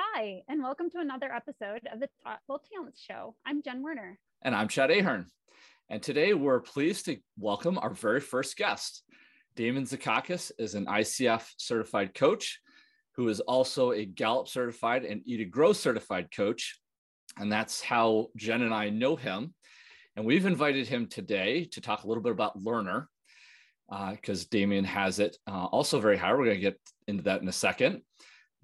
[0.00, 3.34] Hi, and welcome to another episode of the Thoughtful Talents Show.
[3.44, 4.16] I'm Jen Werner.
[4.42, 5.26] And I'm Chad Ahern.
[5.90, 9.02] And today we're pleased to welcome our very first guest.
[9.56, 12.60] Damian Zikakis is an ICF certified coach
[13.16, 16.78] who is also a Gallup certified and e2Grow certified coach.
[17.36, 19.52] And that's how Jen and I know him.
[20.14, 23.08] And we've invited him today to talk a little bit about Learner
[23.88, 26.30] because uh, Damian has it uh, also very high.
[26.34, 26.78] We're going to get
[27.08, 28.02] into that in a second.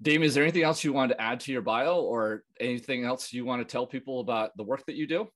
[0.01, 3.31] Damian, is there anything else you wanted to add to your bio or anything else
[3.31, 5.27] you want to tell people about the work that you do?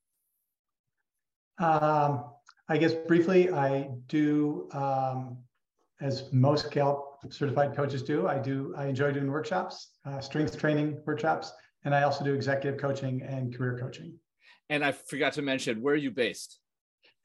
[1.59, 2.25] Um,
[2.67, 5.37] I guess briefly, I do, um,
[6.01, 11.01] as most Gallup certified coaches do, I do, I enjoy doing workshops, uh, strength training
[11.05, 11.51] workshops,
[11.83, 14.17] and I also do executive coaching and career coaching.
[14.69, 16.59] And I forgot to mention, where are you based?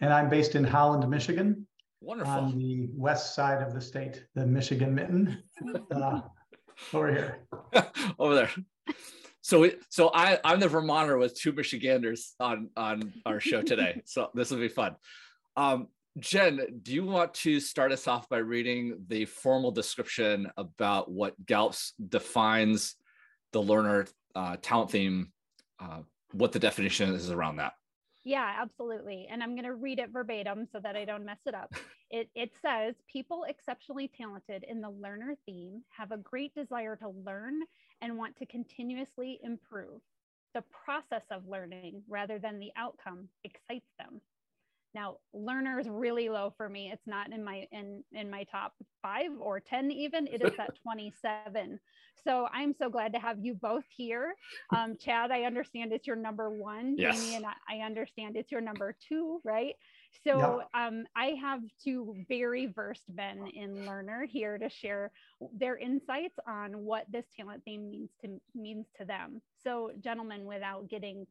[0.01, 1.67] And I'm based in Holland, Michigan.
[2.01, 2.33] Wonderful.
[2.33, 5.43] On the west side of the state, the Michigan mitten.
[5.91, 6.21] Uh,
[6.93, 7.39] over here.
[8.19, 8.51] over there.
[9.41, 14.01] So, so I, I'm the Vermonter with two Michiganders on on our show today.
[14.07, 14.97] so this will be fun.
[15.57, 21.11] Um, Jen, do you want to start us off by reading the formal description about
[21.11, 22.95] what Gallups defines
[23.53, 25.33] the learner uh, talent theme,
[25.81, 26.01] uh,
[26.33, 27.73] what the definition is around that?
[28.25, 29.29] Yeah, absolutely.
[29.31, 31.73] And I'm going to read it verbatim so that I don't mess it up.
[32.11, 37.09] It, it says people exceptionally talented in the learner theme have a great desire to
[37.09, 37.63] learn
[38.03, 40.01] and want to continuously improve.
[40.55, 44.21] The process of learning rather than the outcome excites them.
[44.95, 46.91] Now, learner is really low for me.
[46.93, 50.27] It's not in my in in my top five or ten even.
[50.27, 51.81] It is at 27.
[52.25, 54.35] So I'm so glad to have you both here.
[54.75, 56.95] Um, Chad, I understand it's your number one.
[56.97, 57.23] Yes.
[57.23, 59.75] Amy and I, I understand it's your number two, right?
[60.27, 60.87] So yeah.
[60.87, 65.11] um, I have two very versed men in learner here to share
[65.53, 69.43] their insights on what this talent theme means to means to them.
[69.63, 71.27] So, gentlemen, without getting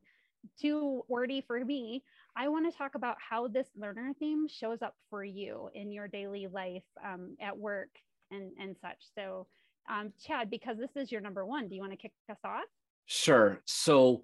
[0.59, 2.03] too wordy for me,
[2.36, 6.07] I want to talk about how this learner theme shows up for you in your
[6.07, 7.90] daily life um, at work
[8.31, 8.97] and, and such.
[9.16, 9.47] So,
[9.90, 12.63] um, Chad, because this is your number one, do you want to kick us off?
[13.06, 13.59] Sure.
[13.66, 14.22] So,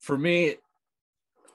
[0.00, 0.56] for me,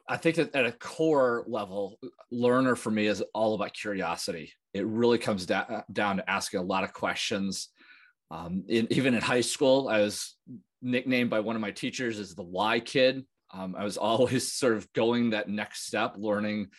[0.08, 2.00] I think that at a core level,
[2.32, 4.54] learner for me is all about curiosity.
[4.74, 7.70] It really comes da- down to asking a lot of questions.
[8.30, 10.36] Um, in, even in high school, I was
[10.82, 14.74] nicknamed by one of my teachers as the why kid um, I was always sort
[14.74, 16.70] of going that next step, learning,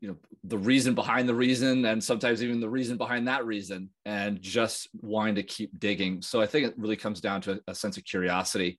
[0.00, 3.90] you know, the reason behind the reason, and sometimes even the reason behind that reason,
[4.04, 6.22] and just wanting to keep digging.
[6.22, 8.78] So I think it really comes down to a, sense of curiosity.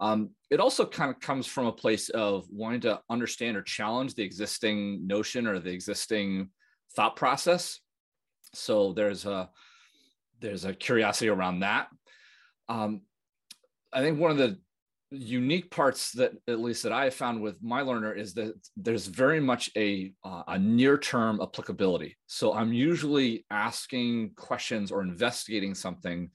[0.00, 4.14] Um, it also kind of comes from a place of wanting to understand or challenge
[4.14, 6.48] the existing notion or the existing
[6.96, 7.80] thought process.
[8.54, 9.50] So there's a
[10.40, 11.88] there's a curiosity around that.
[12.68, 13.02] Um,
[13.92, 14.58] I think one of the
[15.10, 19.06] unique parts that at least that I have found with my learner is that there's
[19.06, 22.16] very much a, uh, a near term applicability.
[22.26, 26.30] So I'm usually asking questions or investigating something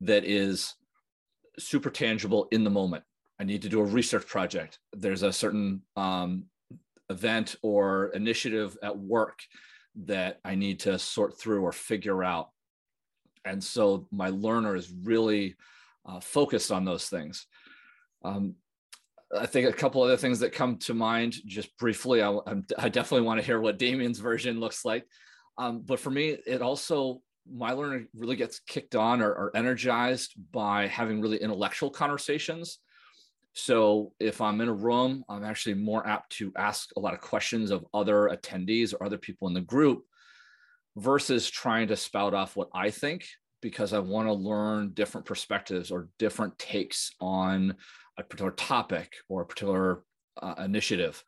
[0.00, 0.74] that is
[1.58, 3.04] super tangible in the moment.
[3.38, 4.78] I need to do a research project.
[4.92, 6.44] There's a certain um,
[7.10, 9.40] event or initiative at work
[10.06, 12.50] that I need to sort through or figure out.
[13.44, 15.56] And so my learner is really
[16.06, 17.46] uh, focused on those things.
[18.24, 18.54] Um,
[19.36, 22.22] I think a couple other things that come to mind just briefly.
[22.22, 22.38] I,
[22.78, 25.04] I definitely want to hear what Damian's version looks like.
[25.58, 27.20] Um, but for me, it also
[27.50, 32.78] my learner really gets kicked on or, or, energized by having really intellectual conversations.
[33.52, 37.20] So if I'm in a room, I'm actually more apt to ask a lot of
[37.20, 40.04] questions of other attendees or other people in the group
[40.96, 43.26] versus trying to spout off what I think
[43.60, 47.74] because I want to learn different perspectives or different takes on
[48.18, 50.02] a particular topic or a particular
[50.40, 51.22] uh, initiative.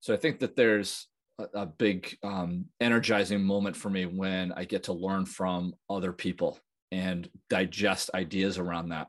[0.00, 1.06] So I think that there's
[1.38, 6.12] a, a big um, energizing moment for me when I get to learn from other
[6.12, 6.58] people
[6.90, 9.08] and digest ideas around that.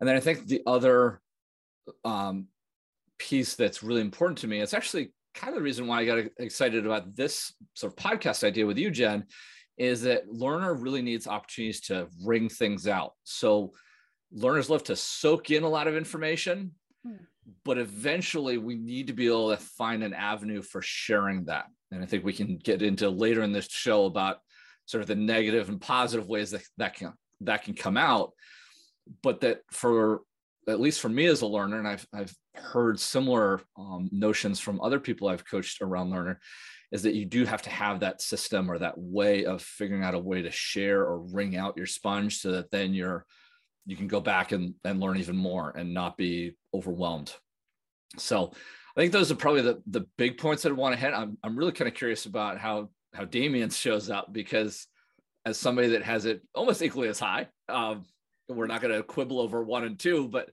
[0.00, 1.20] And then I think the other
[2.04, 2.46] um,
[3.18, 6.24] piece that's really important to me, it's actually kind of the reason why I got
[6.38, 9.24] excited about this sort of podcast idea with you, Jen,
[9.78, 13.12] is that learner really needs opportunities to wring things out.
[13.24, 13.72] So
[14.32, 16.72] learners love to soak in a lot of information,
[17.04, 17.16] hmm.
[17.64, 21.66] but eventually we need to be able to find an avenue for sharing that.
[21.90, 24.38] And I think we can get into later in this show about
[24.86, 27.12] sort of the negative and positive ways that that can
[27.42, 28.32] that can come out.
[29.22, 30.22] But that for
[30.68, 34.80] at least for me as a learner, and I've I've heard similar um, notions from
[34.80, 36.40] other people I've coached around learner,
[36.92, 40.14] is that you do have to have that system or that way of figuring out
[40.14, 43.26] a way to share or wring out your sponge so that then you're
[43.86, 47.34] you can go back and, and learn even more and not be overwhelmed.
[48.18, 48.52] So
[48.96, 51.14] I think those are probably the, the big points that I want to hit.
[51.14, 54.86] I'm, I'm really kind of curious about how, how Damian shows up because
[55.44, 58.04] as somebody that has it almost equally as high, um,
[58.48, 60.50] we're not going to quibble over one and two, but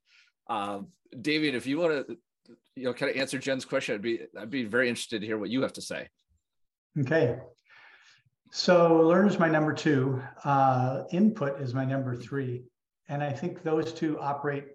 [0.50, 0.88] um,
[1.22, 2.18] Damian, if you want to,
[2.76, 5.38] you know, kind of answer Jen's question, I'd be, I'd be very interested to hear
[5.38, 6.08] what you have to say.
[7.00, 7.38] Okay.
[8.52, 10.22] So learn is my number two.
[10.44, 12.64] Uh, input is my number three.
[13.10, 14.66] And I think those two operate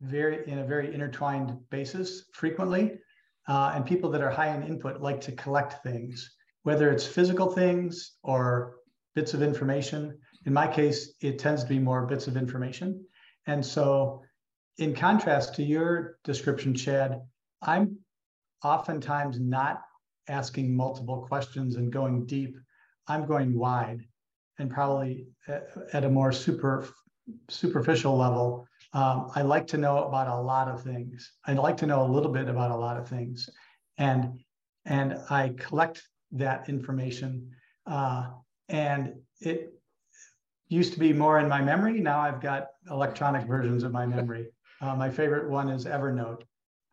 [0.00, 2.98] very in a very intertwined basis frequently.
[3.48, 7.50] Uh, and people that are high in input like to collect things, whether it's physical
[7.50, 8.76] things or
[9.14, 10.16] bits of information.
[10.46, 13.04] In my case, it tends to be more bits of information.
[13.46, 14.22] And so,
[14.78, 17.20] in contrast to your description, Chad,
[17.60, 17.98] I'm
[18.64, 19.82] oftentimes not
[20.28, 22.56] asking multiple questions and going deep.
[23.08, 24.06] I'm going wide
[24.58, 26.88] and probably at, a more super
[27.48, 28.66] superficial level.
[28.92, 31.32] Um, I like to know about a lot of things.
[31.46, 33.48] I like to know a little bit about a lot of things,
[33.98, 34.40] and
[34.84, 36.02] and I collect
[36.32, 37.50] that information.
[37.86, 38.30] Uh,
[38.68, 39.72] and it
[40.68, 42.00] used to be more in my memory.
[42.00, 44.48] Now I've got electronic versions of my memory.
[44.80, 46.42] Uh, my favorite one is Evernote,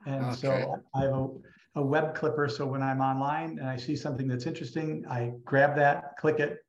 [0.06, 0.36] and okay.
[0.36, 1.28] so I have a
[1.76, 2.48] a web clipper.
[2.48, 6.60] So when I'm online and I see something that's interesting, I grab that, click it.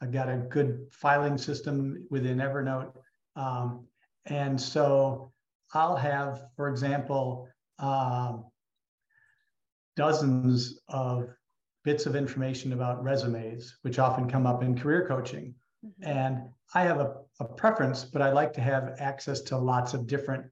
[0.00, 2.92] I've got a good filing system within Evernote.
[3.36, 3.86] Um,
[4.26, 5.32] and so
[5.72, 7.48] I'll have, for example,
[7.78, 8.44] um,
[9.96, 11.28] dozens of
[11.84, 15.54] bits of information about resumes, which often come up in career coaching.
[15.84, 16.08] Mm-hmm.
[16.08, 16.42] And
[16.74, 20.44] I have a, a, preference, but I like to have access to lots of different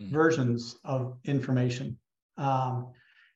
[0.00, 0.12] mm-hmm.
[0.12, 1.96] versions of information.
[2.36, 2.88] Um,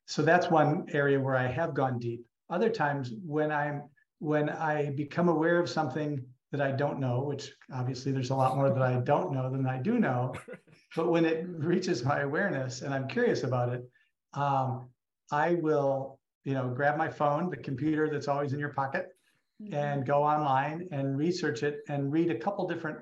[0.07, 2.25] so that's one area where I have gone deep.
[2.51, 3.83] Other times when I'm
[4.19, 8.57] when I become aware of something that I don't know, which obviously there's a lot
[8.57, 10.35] more that I don't know than I do know,
[10.97, 13.89] but when it reaches my awareness and I'm curious about it,
[14.35, 14.89] um,
[15.33, 19.09] I will, you know, grab my phone, the computer that's always in your pocket,
[19.61, 19.75] mm-hmm.
[19.75, 22.99] and go online and research it and read a couple different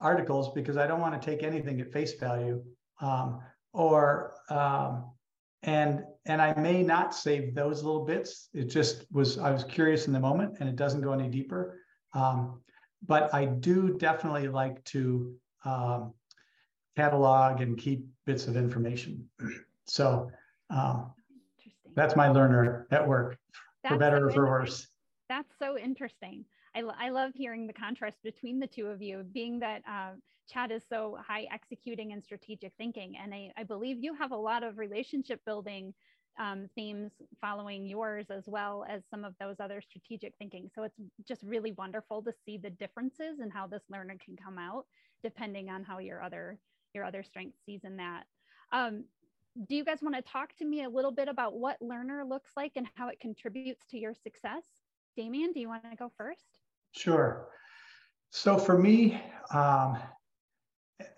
[0.00, 2.62] articles because I don't want to take anything at face value.
[3.00, 3.40] Um,
[3.72, 5.10] or um,
[5.62, 8.48] and and I may not save those little bits.
[8.52, 11.78] It just was I was curious in the moment, and it doesn't go any deeper.
[12.14, 12.60] Um,
[13.06, 15.34] but I do definitely like to
[15.64, 16.14] um,
[16.96, 19.28] catalog and keep bits of information.
[19.84, 20.30] So
[20.70, 21.10] um,
[21.96, 23.36] that's my learner at work,
[23.82, 24.86] that's for better so or for worse.
[25.28, 26.44] That's so interesting.
[26.74, 30.12] I, I love hearing the contrast between the two of you, being that uh,
[30.48, 33.16] Chad is so high executing and strategic thinking.
[33.22, 35.92] And I, I believe you have a lot of relationship building
[36.38, 40.70] um, themes following yours as well as some of those other strategic thinking.
[40.74, 44.58] So it's just really wonderful to see the differences and how this learner can come
[44.58, 44.86] out
[45.22, 46.58] depending on how your other
[46.94, 48.24] your other strength sees in that.
[48.72, 49.04] Um,
[49.68, 52.50] do you guys want to talk to me a little bit about what learner looks
[52.56, 54.62] like and how it contributes to your success?
[55.16, 56.58] Damian, do you want to go first?
[56.92, 57.48] Sure.
[58.30, 59.98] So for me, um,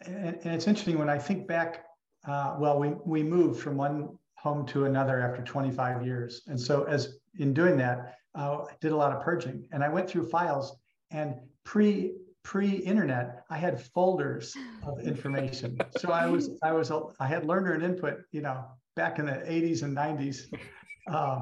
[0.06, 1.84] and, and, it's interesting when I think back.
[2.26, 6.84] Uh, well, we we moved from one home to another after 25 years, and so
[6.84, 10.28] as in doing that, uh, I did a lot of purging, and I went through
[10.28, 10.76] files.
[11.10, 12.12] And pre
[12.42, 14.54] pre internet, I had folders
[14.86, 15.78] of information.
[15.98, 18.64] so I was I was a, I had learner and input, you know,
[18.96, 20.52] back in the 80s and 90s.
[21.06, 21.40] Uh,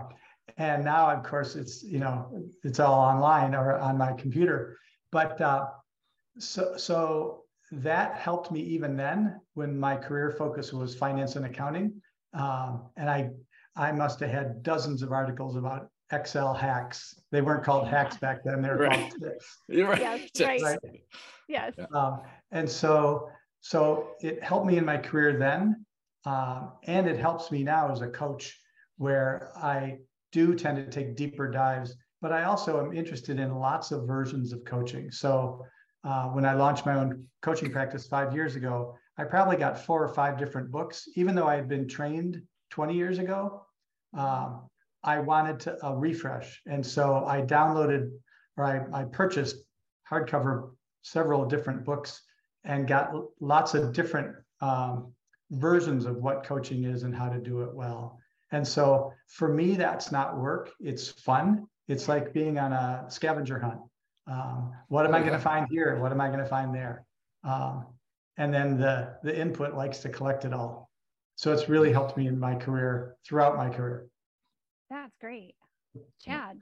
[0.57, 2.29] and now of course it's you know
[2.65, 4.77] it's all online or on my computer
[5.12, 5.67] but uh,
[6.38, 12.02] so so that helped me even then when my career focus was finance and accounting
[12.35, 13.29] um, and i
[13.77, 18.45] i must have had dozens of articles about excel hacks they weren't called hacks back
[18.45, 19.11] then they were right.
[19.11, 20.29] called tips You're right.
[20.35, 20.79] Yes, right.
[21.49, 22.21] yes um,
[22.51, 23.29] and so
[23.61, 25.85] so it helped me in my career then
[26.25, 28.59] um, and it helps me now as a coach
[28.99, 29.97] where i
[30.33, 34.53] do tend to take deeper dives, but I also am interested in lots of versions
[34.53, 35.11] of coaching.
[35.11, 35.65] So
[36.05, 40.02] uh, when I launched my own coaching practice five years ago, I probably got four
[40.02, 43.64] or five different books, even though I had been trained 20 years ago.
[44.14, 44.69] Um,
[45.05, 46.61] I wanted to a refresh.
[46.67, 48.11] And so I downloaded
[48.57, 49.57] or I, I purchased
[50.11, 50.71] hardcover
[51.02, 52.21] several different books
[52.64, 55.12] and got lots of different um,
[55.52, 58.19] versions of what coaching is and how to do it well.
[58.50, 60.71] And so for me, that's not work.
[60.81, 61.69] It's fun.
[61.87, 63.81] It's like being on a scavenger hunt.
[64.26, 66.00] Um, what am I going to find here?
[66.00, 67.05] What am I going to find there?
[67.45, 67.87] Um,
[68.39, 70.91] and then the the input likes to collect it all.
[71.37, 74.07] So it's really helped me in my career throughout my career.
[74.91, 75.55] That's great,
[76.21, 76.59] Chad.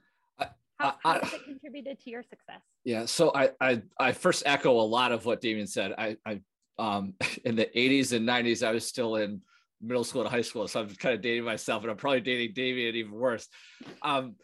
[0.81, 2.61] How, how has it contributed to your success?
[2.83, 5.93] Yeah, so I, I I first echo a lot of what Damian said.
[5.97, 6.41] I I
[6.79, 7.13] um
[7.45, 9.41] in the 80s and 90s, I was still in
[9.81, 12.53] middle school to high school, so I'm kind of dating myself, and I'm probably dating
[12.53, 13.47] Damian even worse.
[14.01, 14.35] Um,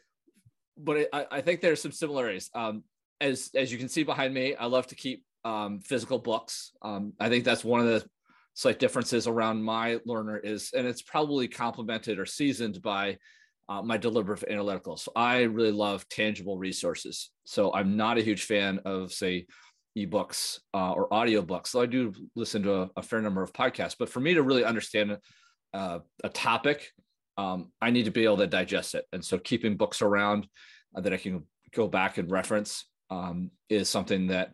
[0.77, 2.49] but I, I think there's some similarities.
[2.53, 2.83] Um,
[3.19, 6.73] as as you can see behind me, I love to keep um, physical books.
[6.81, 8.05] Um, I think that's one of the
[8.53, 13.17] slight differences around my learner is, and it's probably complemented or seasoned by
[13.69, 14.97] uh, my deliberative analytical.
[14.97, 17.31] So I really love tangible resources.
[17.45, 19.47] So I'm not a huge fan of say
[19.97, 21.67] ebooks uh, or audiobooks.
[21.67, 24.43] So I do listen to a, a, fair number of podcasts, but for me to
[24.43, 25.17] really understand
[25.73, 26.91] uh, a topic,
[27.37, 29.05] um, I need to be able to digest it.
[29.13, 30.47] And so keeping books around
[30.93, 34.53] that I can go back and reference um, is something that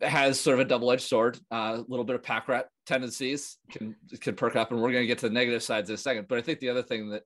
[0.00, 1.38] has sort of a double-edged sword.
[1.50, 5.02] Uh, a little bit of pack rat tendencies can can perk up, and we're going
[5.02, 6.26] to get to the negative sides in a second.
[6.28, 7.22] But I think the other thing that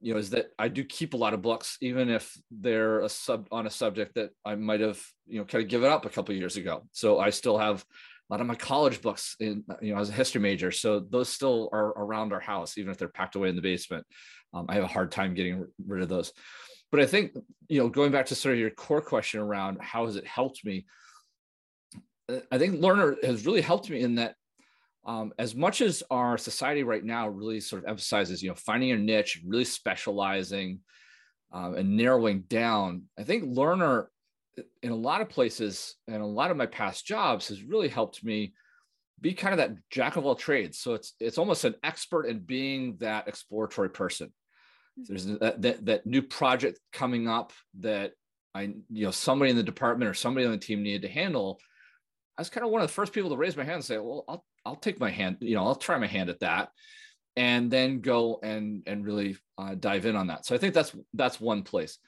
[0.00, 3.08] you know is that I do keep a lot of books, even if they're a
[3.08, 6.10] sub on a subject that I might have you know kind of given up a
[6.10, 6.82] couple years ago.
[6.92, 7.84] So I still have
[8.30, 10.70] a lot of my college books in you know as a history major.
[10.70, 14.06] So those still are around our house, even if they're packed away in the basement.
[14.54, 16.32] Um, I have a hard time getting rid of those.
[16.90, 17.32] But I think
[17.68, 20.64] you know going back to sort of your core question around how has it helped
[20.64, 20.86] me
[22.50, 24.34] I think Learner has really helped me in that
[25.04, 28.92] um, as much as our society right now really sort of emphasizes, you know, finding
[28.92, 30.80] a niche, really specializing
[31.52, 34.10] um, and narrowing down, I think Learner
[34.82, 38.22] in a lot of places and a lot of my past jobs has really helped
[38.22, 38.54] me
[39.20, 40.78] be kind of that jack of all trades.
[40.78, 44.32] So it's it's almost an expert in being that exploratory person.
[44.96, 45.04] Hmm.
[45.08, 48.12] There's that, that, that new project coming up that
[48.54, 51.58] I, you know, somebody in the department or somebody on the team needed to handle
[52.38, 53.98] I was kind of one of the first people to raise my hand and say,
[53.98, 56.70] well, I'll, I'll take my hand, you know, I'll try my hand at that
[57.36, 60.46] and then go and, and really uh, dive in on that.
[60.46, 61.98] So I think that's, that's one place.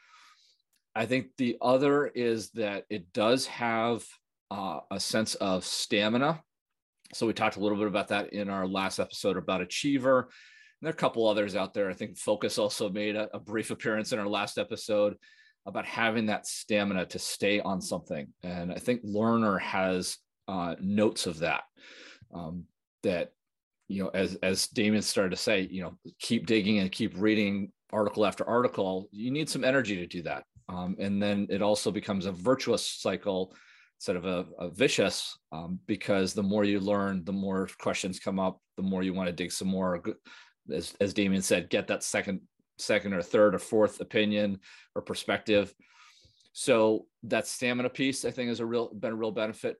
[0.94, 4.04] I think the other is that it does have
[4.50, 6.42] uh, a sense of stamina.
[7.12, 10.20] So we talked a little bit about that in our last episode about Achiever.
[10.20, 10.28] And
[10.82, 11.90] there are a couple others out there.
[11.90, 15.16] I think Focus also made a, a brief appearance in our last episode
[15.66, 18.28] about having that stamina to stay on something.
[18.42, 20.18] And I think Learner has
[20.48, 21.62] uh, notes of that.
[22.34, 22.64] Um,
[23.02, 23.32] that
[23.88, 27.70] you know, as as Damian started to say, you know, keep digging and keep reading
[27.92, 29.08] article after article.
[29.12, 32.86] You need some energy to do that, um, and then it also becomes a virtuous
[32.86, 33.54] cycle
[33.98, 38.40] instead of a, a vicious um, because the more you learn, the more questions come
[38.40, 40.02] up, the more you want to dig some more.
[40.72, 42.40] As as Damian said, get that second
[42.78, 44.60] second or third or fourth opinion
[44.94, 45.72] or perspective.
[46.52, 49.76] So that stamina piece, I think, has a real been a real benefit.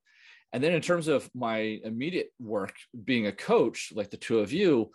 [0.53, 2.75] And then in terms of my immediate work,
[3.05, 4.91] being a coach, like the two of you,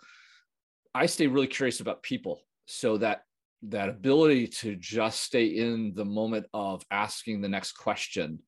[0.94, 2.40] I stay really curious about people.
[2.66, 3.22] So that
[3.62, 8.40] that ability to just stay in the moment of asking the next question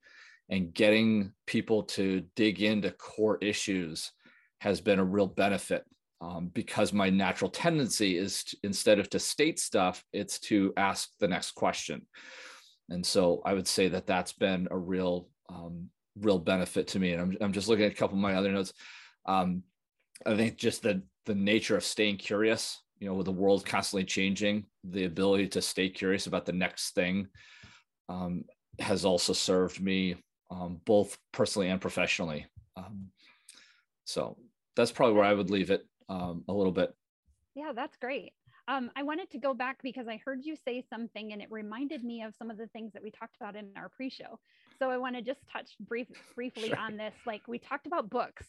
[0.49, 4.11] and getting people to dig into core issues
[4.61, 5.85] has been a real benefit
[6.23, 11.11] um, because my natural tendency is to, instead of to state stuff, it's to ask
[11.19, 12.07] the next question.
[12.89, 17.13] And so I would say that that's been a real, um, real benefit to me.
[17.13, 18.73] And I'm, I'm just looking at a couple of my other notes.
[19.27, 19.65] Um,
[20.25, 24.05] I think just the the nature of staying curious, you know, with the world constantly
[24.05, 27.29] changing, the ability to stay curious about the next thing
[28.09, 28.45] um,
[28.81, 30.17] has also served me
[30.51, 32.47] um, both personally and professionally.
[32.77, 33.07] Um,
[34.05, 34.37] so
[34.75, 36.95] that's probably where I would leave it um, a little bit.
[37.55, 38.33] Yeah, that's great.
[38.69, 42.05] Um, I wanted to go back because I heard you say something and it reminded
[42.05, 44.39] me of some of the things that we talked about in our pre-show.
[44.79, 46.79] So I want to just touch brief, briefly sure.
[46.79, 47.15] on this.
[47.27, 48.47] Like we talked about books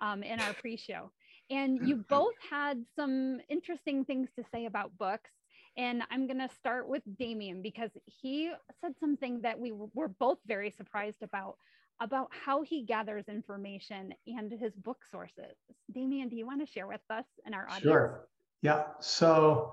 [0.00, 1.10] um, in our pre-show,
[1.50, 5.30] and you both had some interesting things to say about books.
[5.76, 10.38] And I'm going to start with Damian because he said something that we were both
[10.46, 11.56] very surprised about
[12.00, 15.56] about how he gathers information and his book sources.
[15.92, 17.82] Damian, do you want to share with us and our audience?
[17.82, 18.28] Sure.
[18.62, 18.84] Yeah.
[19.00, 19.72] So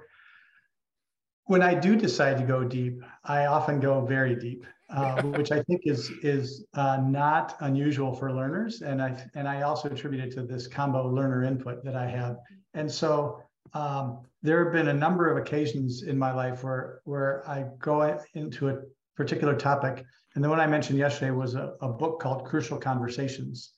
[1.46, 5.62] when I do decide to go deep, I often go very deep, uh, which I
[5.64, 10.32] think is is uh, not unusual for learners, and I and I also attribute it
[10.36, 12.38] to this combo learner input that I have.
[12.74, 13.42] And so
[13.74, 18.18] um, there have been a number of occasions in my life where where I go
[18.36, 18.78] into a
[19.16, 20.06] particular topic
[20.36, 23.74] and the one I mentioned yesterday was a, a book called Crucial Conversations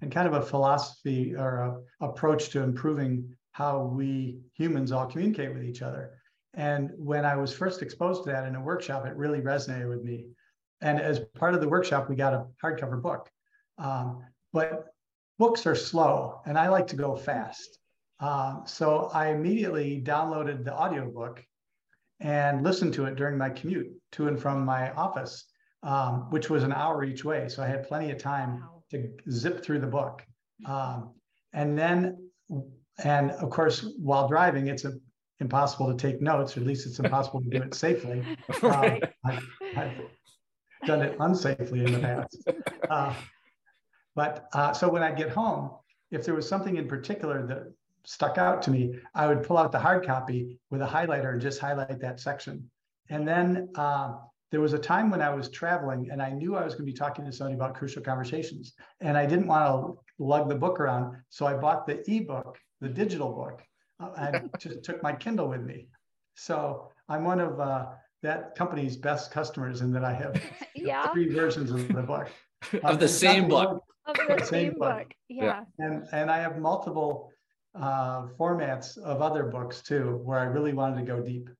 [0.00, 1.58] and kind of a philosophy or
[2.00, 6.18] a approach to improving how we humans all communicate with each other.
[6.54, 10.02] And when I was first exposed to that in a workshop, it really resonated with
[10.02, 10.26] me.
[10.80, 13.30] And as part of the workshop, we got a hardcover book.
[13.78, 14.86] Um, but
[15.38, 17.78] books are slow, and I like to go fast.
[18.18, 21.44] Uh, so I immediately downloaded the audiobook
[22.20, 25.44] and listened to it during my commute to and from my office,
[25.82, 27.48] um, which was an hour each way.
[27.48, 28.82] So I had plenty of time Wow.
[28.90, 30.24] to zip through the book.
[30.66, 31.14] Um,
[31.52, 32.30] and then,
[33.02, 34.92] and of course, while driving, it's a,
[35.40, 38.24] impossible to take notes, or at least it's impossible to do it safely.
[38.62, 39.00] Um.
[39.24, 39.42] I've,
[39.76, 40.00] I've
[40.86, 42.48] done it unsafely in the past.
[42.88, 43.14] Uh,
[44.14, 45.70] but uh, so when I get home,
[46.10, 47.72] if there was something in particular that
[48.04, 51.40] stuck out to me, I would pull out the hard copy with a highlighter and
[51.40, 52.70] just highlight that section.
[53.12, 54.14] And then uh,
[54.50, 56.92] there was a time when I was traveling and I knew I was going to
[56.92, 58.72] be talking to somebody about crucial conversations.
[59.02, 61.16] And I didn't want to lug the book around.
[61.28, 63.62] So I bought the ebook, the digital book.
[64.00, 65.88] Uh, I just took my Kindle with me.
[66.36, 67.86] So I'm one of uh,
[68.22, 70.42] that company's best customers in that I have
[70.74, 71.12] yeah.
[71.12, 72.30] three versions of the book.
[72.82, 73.84] of the same book.
[74.06, 74.98] Of the Same same book.
[75.00, 75.12] book.
[75.28, 75.64] Yeah.
[75.78, 77.30] And, and I have multiple
[77.74, 81.50] uh, formats of other books too, where I really wanted to go deep.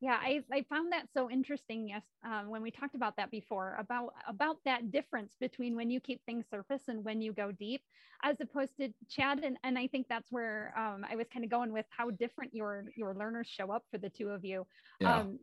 [0.00, 1.88] Yeah, I, I found that so interesting.
[1.88, 5.98] Yes, um, when we talked about that before about about that difference between when you
[5.98, 7.82] keep things surface and when you go deep,
[8.22, 9.40] as opposed to Chad.
[9.42, 12.54] And, and I think that's where um, I was kind of going with how different
[12.54, 14.66] your your learners show up for the two of you.
[15.00, 15.18] Yeah.
[15.18, 15.38] Um,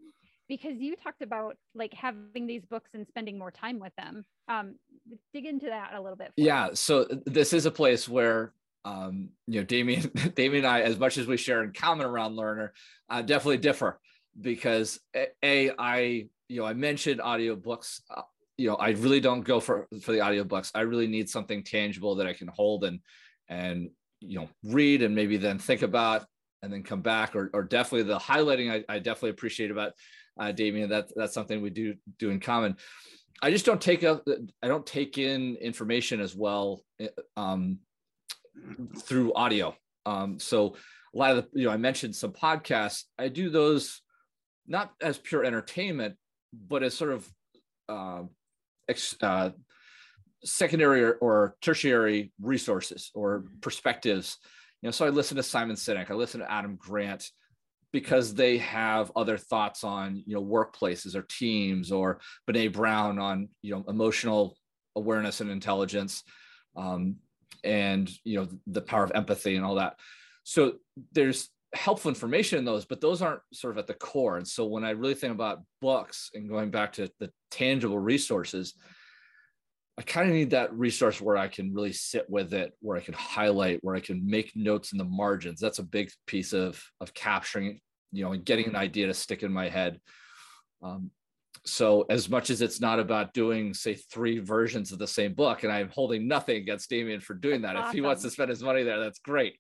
[0.48, 4.26] because you talked about like having these books and spending more time with them.
[4.48, 4.76] Um,
[5.34, 6.28] dig into that a little bit.
[6.28, 6.80] for yeah us.
[6.80, 8.54] so this is a place where
[8.86, 12.36] um you know damian damian and i as much as we share in common around
[12.36, 12.74] learner
[13.10, 14.00] uh, definitely differ
[14.40, 18.22] because a I you know i mentioned audiobooks uh,
[18.58, 22.16] you know i really don't go for for the audiobooks i really need something tangible
[22.16, 23.00] that i can hold and
[23.50, 23.90] and
[24.20, 26.26] you know read and maybe then think about
[26.62, 29.94] and then come back or, or definitely the highlighting I, I definitely appreciate about
[30.40, 32.78] uh, damian that that's something we do do in common
[33.42, 34.24] I just don't take up
[34.64, 36.84] I don't take in information as well
[37.36, 37.80] um,
[38.98, 39.76] through audio.
[40.06, 40.76] Um, so
[41.14, 43.04] a lot of the you know I mentioned some podcasts.
[43.18, 44.02] I do those
[44.68, 46.16] not as pure entertainment,
[46.54, 47.30] but as sort of
[47.90, 48.24] uh,
[48.88, 49.52] ex, uh,
[50.44, 54.38] secondary or, or tertiary resources or perspectives.
[54.82, 56.12] You know, so I listen to Simon Sinek.
[56.12, 57.30] I listen to Adam Grant
[57.92, 63.48] because they have other thoughts on you know workplaces or teams or Brene Brown on
[63.62, 64.58] you know emotional
[64.98, 66.24] awareness and intelligence
[66.76, 67.16] um,
[67.64, 69.96] and you know the power of empathy and all that
[70.44, 70.74] so
[71.14, 74.66] there's helpful information in those but those aren't sort of at the core and so
[74.66, 78.74] when i really think about books and going back to the tangible resources
[79.98, 83.02] I kind of need that resource where I can really sit with it, where I
[83.02, 85.60] can highlight, where I can make notes in the margins.
[85.60, 87.80] That's a big piece of of capturing,
[88.12, 90.02] you know, and getting an idea to stick in my head.
[90.84, 91.12] Um,
[91.66, 95.64] so as much as it's not about doing, say, three versions of the same book,
[95.64, 97.74] and I'm holding nothing against Damian for doing that.
[97.74, 99.58] That's If he wants to spend his money there, that's great.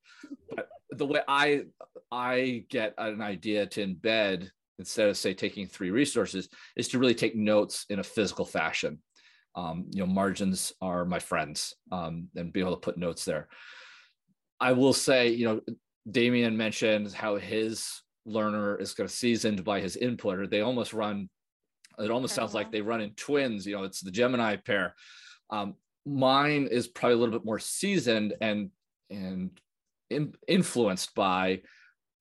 [0.56, 1.63] But the way I
[2.12, 7.15] I get an idea to embed instead of say taking three resources is to really
[7.15, 9.00] take notes in a physical fashion
[9.56, 13.48] um, you know margins are my friends um, and be able to put notes there
[14.60, 15.62] i will say you know
[16.12, 20.94] damian mentioned how his learner is kind of seasoned by his input or they almost
[20.94, 21.30] run
[21.99, 24.95] it almost sounds like they run in twins you know it's the gemini pair.
[25.49, 28.71] Um, mine is probably a little bit more seasoned and
[29.10, 29.51] and
[30.10, 31.62] in, influenced by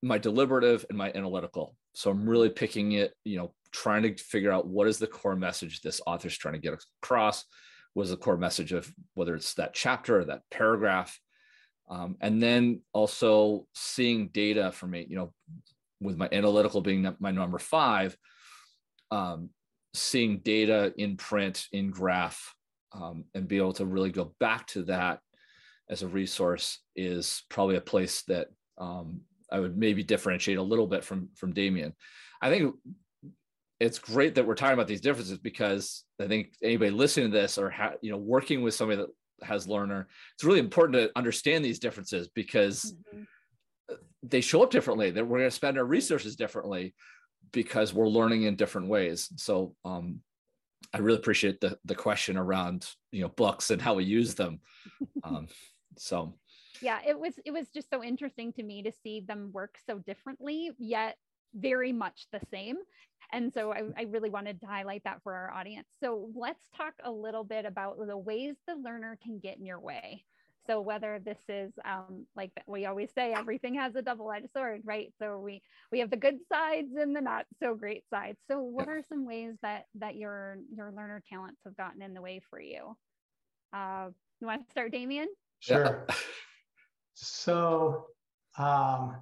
[0.02, 1.76] my deliberative and my analytical.
[1.94, 5.37] So i'm really picking it you know trying to figure out what is the core
[5.37, 7.44] message this author's trying to get across
[7.94, 11.18] was the core message of whether it's that chapter or that paragraph.
[11.88, 15.32] Um, and then also seeing data for me you know
[16.00, 18.16] with my analytical being my number five
[19.10, 19.50] um,
[19.94, 22.54] seeing data in print in graph
[22.92, 25.20] um, and be able to really go back to that
[25.88, 29.20] as a resource is probably a place that um,
[29.52, 31.94] I would maybe differentiate a little bit from from Damian.
[32.42, 32.74] I think
[33.80, 37.59] it's great that we're talking about these differences because I think anybody listening to this
[37.59, 41.64] or ha- you know working with somebody that has learner, it's really important to understand
[41.64, 43.26] these differences because Mhm.
[44.22, 45.11] they show up differently.
[45.11, 46.94] That we're going to spend our resources differently
[47.52, 49.30] because we're learning in different ways.
[49.37, 50.20] So um,
[50.92, 54.61] I really appreciate the the question around you know books and how we use them.
[55.24, 55.48] Um,
[55.96, 56.35] so
[56.80, 59.98] yeah it was it was just so interesting to me to see them work so
[59.98, 61.16] differently yet
[61.54, 62.76] very much the same
[63.33, 66.94] and so I, I really wanted to highlight that for our audience so let's talk
[67.04, 70.24] a little bit about the ways the learner can get in your way
[70.66, 75.12] so whether this is um, like we always say everything has a double-edged sword right
[75.20, 78.88] so we we have the good sides and the not so great sides so what
[78.88, 82.61] are some ways that that your your learner talents have gotten in the way for
[82.61, 82.96] you
[83.72, 84.09] uh,
[84.40, 85.29] you want to start damian
[85.64, 86.07] Sure.
[87.14, 88.09] So,
[88.59, 89.16] um,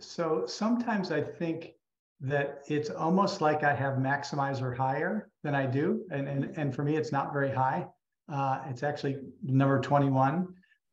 [0.00, 1.72] so sometimes I think
[2.20, 6.06] that it's almost like I have maximizer higher than I do.
[6.10, 7.86] And, and, and for me, it's not very high.
[8.30, 10.48] Uh, it's actually number 21.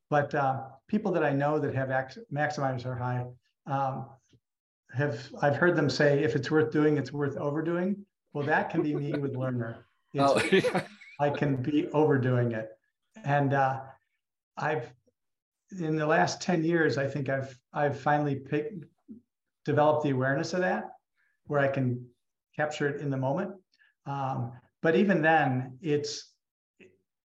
[0.09, 1.89] But uh, people that I know that have
[2.31, 3.25] maximizers are high
[3.67, 4.05] um,
[4.93, 8.05] have, I've heard them say, if it's worth doing, it's worth overdoing.
[8.33, 9.77] Well, that can be me with Learner.
[10.17, 10.83] Oh, yeah.
[11.19, 12.69] I can be overdoing it.
[13.25, 13.81] And uh,
[14.55, 14.89] I've,
[15.77, 18.85] in the last 10 years, I think I've, I've finally picked,
[19.65, 20.91] developed the awareness of that
[21.47, 22.05] where I can
[22.55, 23.51] capture it in the moment.
[24.05, 26.31] Um, but even then, it's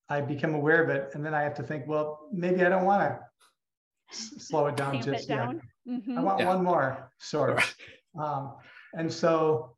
[0.10, 2.86] I become aware of it, and then I have to think, well, maybe I don't
[2.86, 3.20] want to
[4.12, 5.62] s- slow it down just it down.
[5.86, 6.00] yet.
[6.00, 6.18] Mm-hmm.
[6.18, 6.48] I want yeah.
[6.48, 7.76] one more sort of.
[8.20, 8.56] Um,
[8.94, 9.76] and so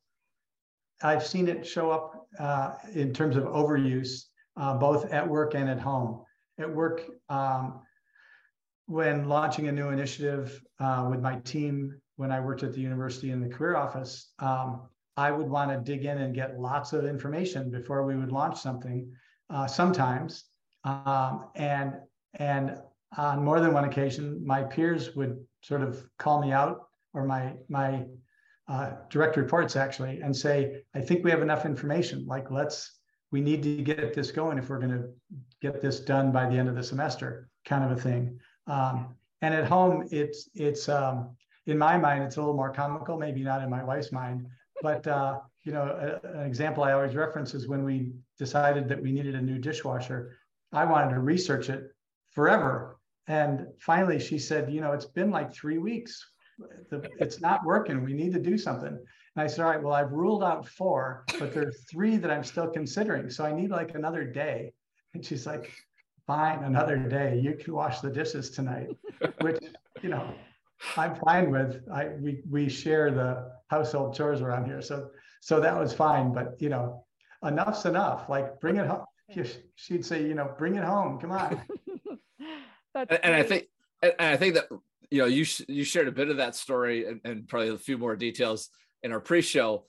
[1.03, 4.23] I've seen it show up uh, in terms of overuse,
[4.55, 6.23] uh, both at work and at home.
[6.59, 7.81] At work, um,
[8.85, 13.31] when launching a new initiative uh, with my team, when I worked at the university
[13.31, 17.05] in the career office, um, I would want to dig in and get lots of
[17.05, 19.11] information before we would launch something.
[19.51, 20.45] Uh, sometimes,
[20.85, 21.93] um, and
[22.35, 22.77] and
[23.17, 27.53] on more than one occasion, my peers would sort of call me out, or my
[27.67, 28.05] my
[28.69, 32.25] uh, direct reports actually, and say, "I think we have enough information.
[32.25, 32.99] Like, let's
[33.31, 35.09] we need to get this going if we're going to
[35.61, 39.53] get this done by the end of the semester, kind of a thing." Um, and
[39.53, 41.35] at home, it's it's um,
[41.67, 44.47] in my mind, it's a little more comical, maybe not in my wife's mind.
[44.81, 49.01] But uh, you know, a, an example I always reference is when we decided that
[49.01, 50.37] we needed a new dishwasher.
[50.73, 51.93] I wanted to research it
[52.31, 52.97] forever,
[53.27, 56.25] and finally, she said, "You know, it's been like three weeks.
[56.89, 58.03] The, it's not working.
[58.03, 59.83] We need to do something." And I said, "All right.
[59.83, 63.29] Well, I've ruled out four, but there are three that I'm still considering.
[63.29, 64.73] So I need like another day."
[65.13, 65.71] And she's like,
[66.25, 67.39] "Fine, another day.
[67.39, 68.89] You can wash the dishes tonight,"
[69.41, 69.59] which
[70.01, 70.33] you know
[70.97, 71.83] I'm fine with.
[71.93, 76.33] I we we share the household chores around here, so so that was fine.
[76.33, 77.05] But you know,
[77.45, 78.29] enough's enough.
[78.29, 79.05] Like bring it home.
[79.75, 81.19] She'd say, you know, bring it home.
[81.19, 81.61] Come on.
[82.95, 83.65] and, and I think
[84.01, 84.67] and I think that
[85.09, 87.97] you know you you shared a bit of that story and, and probably a few
[87.97, 88.69] more details
[89.03, 89.85] in our pre-show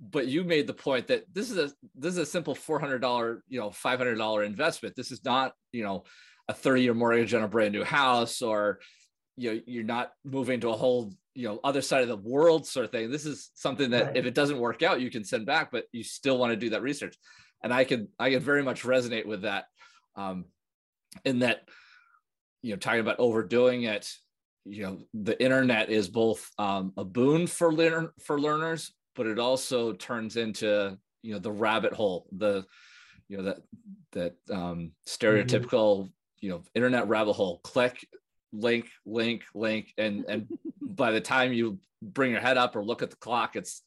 [0.00, 3.60] but you made the point that this is a this is a simple $400 you
[3.60, 6.04] know $500 investment this is not you know
[6.48, 8.80] a 30 year mortgage on a brand new house or
[9.36, 12.66] you know you're not moving to a whole you know other side of the world
[12.66, 14.16] sort of thing this is something that right.
[14.16, 16.70] if it doesn't work out you can send back but you still want to do
[16.70, 17.16] that research
[17.62, 19.64] and i can i can very much resonate with that
[20.16, 20.44] um
[21.24, 21.68] in that
[22.62, 24.10] you know talking about overdoing it
[24.64, 29.38] you know the internet is both um, a boon for learn for learners but it
[29.38, 32.64] also turns into you know the rabbit hole the
[33.28, 33.58] you know that
[34.12, 36.08] that um, stereotypical mm-hmm.
[36.40, 38.06] you know internet rabbit hole click
[38.52, 40.48] link, link, link, and and
[40.80, 43.82] by the time you bring your head up or look at the clock, it's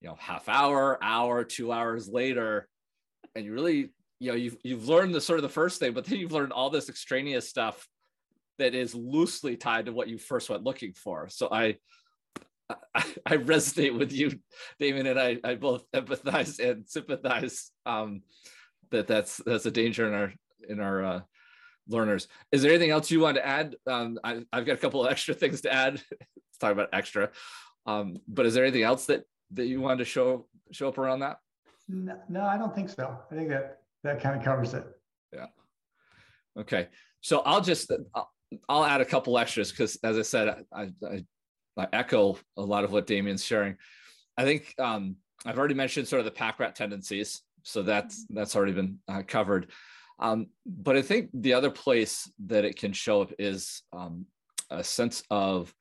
[0.00, 2.68] you know half hour, hour, two hours later,
[3.34, 6.04] and you really you know you've you've learned the sort of the first thing, but
[6.04, 7.86] then you've learned all this extraneous stuff
[8.58, 11.28] that is loosely tied to what you first went looking for.
[11.28, 11.76] So I
[12.94, 14.38] I, I resonate with you,
[14.78, 18.22] Damian, and I, I both empathize and sympathize um,
[18.90, 20.32] that that's that's a danger in our
[20.68, 21.20] in our uh,
[21.92, 22.28] learners.
[22.50, 23.76] Is there anything else you want to add?
[23.86, 25.94] Um, I, have got a couple of extra things to add.
[26.10, 27.30] Let's talk about extra.
[27.86, 31.20] Um, but is there anything else that that you wanted to show show up around
[31.20, 31.38] that?
[31.88, 33.18] No, no, I don't think so.
[33.30, 34.84] I think that that kind of covers it.
[35.32, 35.46] Yeah.
[36.58, 36.88] Okay.
[37.20, 38.32] So I'll just I'll,
[38.68, 41.24] I'll add a couple extras because, as I said, I, I,
[41.76, 43.76] I echo a lot of what Damian's sharing.
[44.36, 48.56] I think um, I've already mentioned sort of the pack rat tendencies, so that's that's
[48.56, 49.70] already been uh, covered.
[50.18, 54.26] Um, but I think the other place that it can show up is um,
[54.70, 55.74] a sense of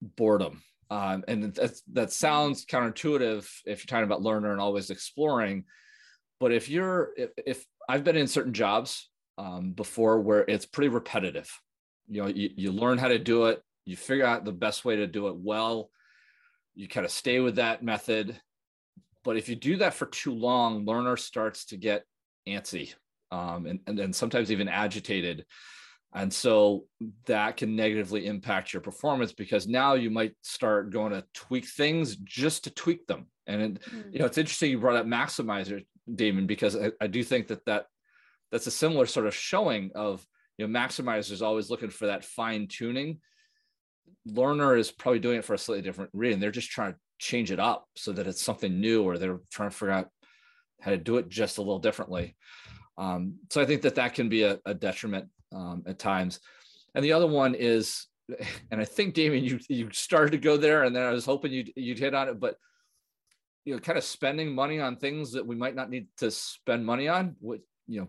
[0.00, 0.62] boredom.
[0.88, 5.64] Um, and that, that sounds counterintuitive if you're talking about learner and always exploring.
[6.38, 10.88] But if you're, if, if I've been in certain jobs um, before where it's pretty
[10.88, 11.50] repetitive,
[12.08, 14.96] you know, you, you learn how to do it, you figure out the best way
[14.96, 15.90] to do it well,
[16.74, 18.38] you kind of stay with that method.
[19.24, 22.04] But if you do that for too long, learner starts to get
[22.46, 22.94] antsy
[23.30, 25.44] um, and, and then sometimes even agitated.
[26.14, 26.84] And so
[27.26, 32.16] that can negatively impact your performance because now you might start going to tweak things
[32.16, 33.26] just to tweak them.
[33.46, 34.10] And it, mm-hmm.
[34.12, 37.64] you know, it's interesting you brought up maximizer, Damian, because I, I do think that
[37.66, 37.86] that
[38.50, 40.24] that's a similar sort of showing of
[40.56, 43.20] you know maximizer is always looking for that fine tuning.
[44.24, 46.40] Learner is probably doing it for a slightly different reason.
[46.40, 49.70] They're just trying to change it up so that it's something new, or they're trying
[49.70, 50.08] to figure out
[50.80, 52.36] how to do it just a little differently.
[52.98, 56.40] Um, so I think that that can be a, a detriment um, at times.
[56.94, 58.06] And the other one is,
[58.70, 61.52] and I think Damian, you you started to go there, and then I was hoping
[61.52, 62.56] you'd you'd hit on it, but
[63.66, 66.86] you know kind of spending money on things that we might not need to spend
[66.86, 68.08] money on what you know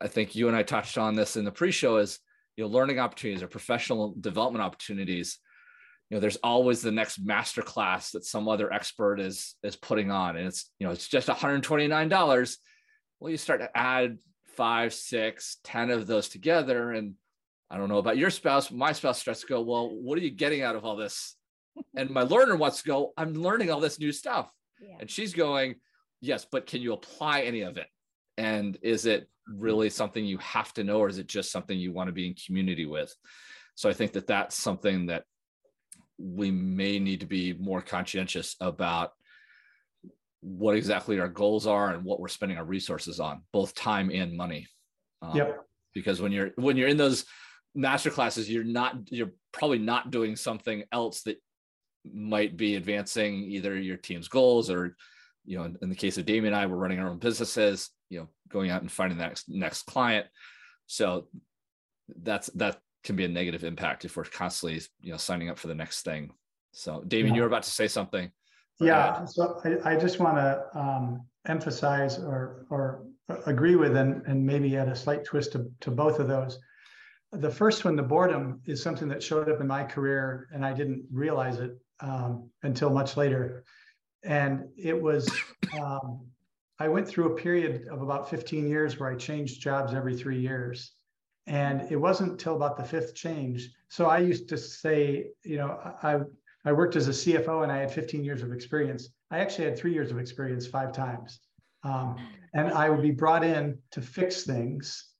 [0.00, 2.18] i think you and i touched on this in the pre-show is
[2.56, 5.38] you know learning opportunities or professional development opportunities
[6.08, 10.10] you know there's always the next master class that some other expert is is putting
[10.10, 12.56] on and it's you know it's just $129
[13.24, 14.18] well you start to add
[14.54, 17.14] five six ten of those together and
[17.70, 20.30] i don't know about your spouse my spouse starts to go well what are you
[20.30, 21.34] getting out of all this?
[21.96, 24.52] And my learner wants to go i'm learning all this new stuff.
[24.78, 24.96] Yeah.
[25.00, 25.76] and she's going
[26.20, 27.86] yes but can you apply any of it?
[28.36, 31.92] And is it really something you have to know or is it just something you
[31.92, 33.12] want to be in community with?
[33.74, 35.24] So i think that that's something that
[36.18, 39.12] we may need to be more conscientious about
[40.44, 44.36] what exactly our goals are and what we're spending our resources on both time and
[44.36, 44.68] money.
[45.22, 45.64] Um, yep.
[45.94, 47.24] because when you're when you're in those
[47.74, 51.38] master classes you're not you're probably not doing something else that
[52.12, 54.94] might be advancing either your team's goals or
[55.46, 57.88] you know in, in the case of Damian and I we're running our own businesses
[58.10, 60.26] you know going out and finding that next, next client.
[60.86, 61.28] So
[62.20, 65.68] that's that can be a negative impact if we're constantly you know signing up for
[65.68, 66.32] the next thing.
[66.72, 67.36] So Damian yeah.
[67.36, 68.30] you were about to say something
[68.80, 73.04] yeah so I, I just want to um, emphasize or or
[73.46, 76.58] agree with and, and maybe add a slight twist to, to both of those
[77.32, 80.72] the first one the boredom is something that showed up in my career and i
[80.72, 83.64] didn't realize it um, until much later.
[84.22, 85.28] And it was,
[85.80, 86.26] um,
[86.78, 90.40] I went through a period of about 15 years where I changed jobs every three
[90.40, 90.92] years.
[91.46, 93.70] And it wasn't until about the fifth change.
[93.88, 96.20] So I used to say, you know, I,
[96.64, 99.08] I worked as a CFO and I had 15 years of experience.
[99.30, 101.40] I actually had three years of experience five times.
[101.82, 102.16] Um,
[102.54, 105.10] and I would be brought in to fix things.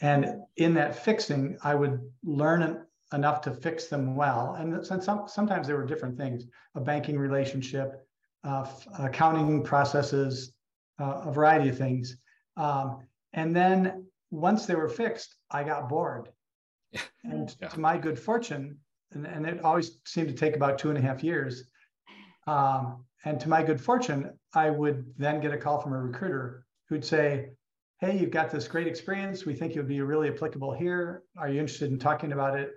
[0.00, 4.54] And in that fixing, I would learn enough to fix them well.
[4.54, 8.06] And some, sometimes there were different things, a banking relationship,
[8.44, 8.66] uh,
[8.98, 10.52] accounting processes,
[11.00, 12.16] uh, a variety of things.
[12.56, 16.28] Um, and then once they were fixed, I got bored.
[17.24, 17.68] and yeah.
[17.68, 18.78] to my good fortune,
[19.14, 21.64] and, and, it always seemed to take about two and a half years.
[22.46, 26.66] Um, and to my good fortune, I would then get a call from a recruiter
[26.88, 27.50] who'd say,
[28.00, 29.46] Hey, you've got this great experience.
[29.46, 31.22] We think you'll be really applicable here.
[31.38, 32.72] Are you interested in talking about it?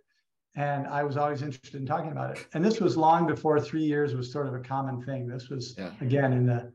[0.58, 2.48] and I was always interested in talking about it.
[2.54, 5.28] And this was long before three years was sort of a common thing.
[5.28, 5.92] This was yeah.
[6.02, 6.74] again in the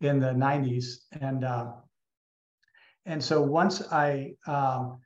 [0.00, 1.72] in the 90s, and uh,
[3.06, 5.00] and so once I um,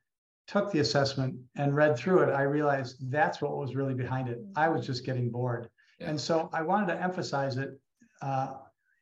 [0.48, 4.40] took the assessment and read through it, I realized that's what was really behind it.
[4.56, 5.68] I was just getting bored,
[6.00, 6.10] yeah.
[6.10, 7.78] and so I wanted to emphasize it
[8.20, 8.54] uh,